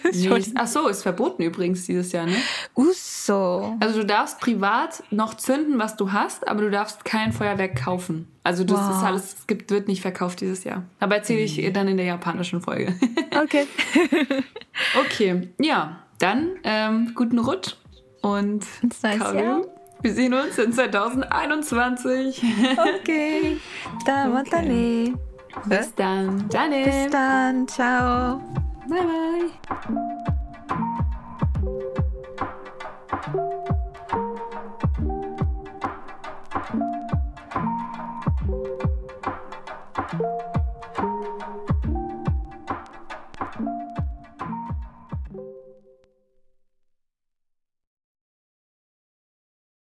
[0.12, 2.36] Nächst- Ach so, ist verboten übrigens dieses Jahr, ne?
[2.74, 3.76] Uso.
[3.80, 8.28] Also du darfst privat noch zünden, was du hast, aber du darfst kein Feuerwerk kaufen.
[8.44, 8.90] Also das Wow.
[8.90, 10.84] ist alles, es gibt, wird nicht verkauft dieses Jahr.
[11.00, 11.72] Aber erzähle ich Mhm.
[11.72, 12.94] dann in der japanischen Folge.
[13.36, 13.66] Okay.
[15.00, 17.74] okay, ja, dann ähm, guten Rutsch
[18.22, 19.62] und Ins Karu, Jahr.
[20.02, 22.42] Wir sehen uns in 2021.
[23.00, 23.58] Okay.
[24.04, 25.14] Dann, Okay.
[25.66, 26.48] Bis dann.
[26.50, 26.70] Dann.
[26.84, 27.68] Bis dann.
[27.68, 28.40] Ciao.
[28.88, 29.50] Bye bye.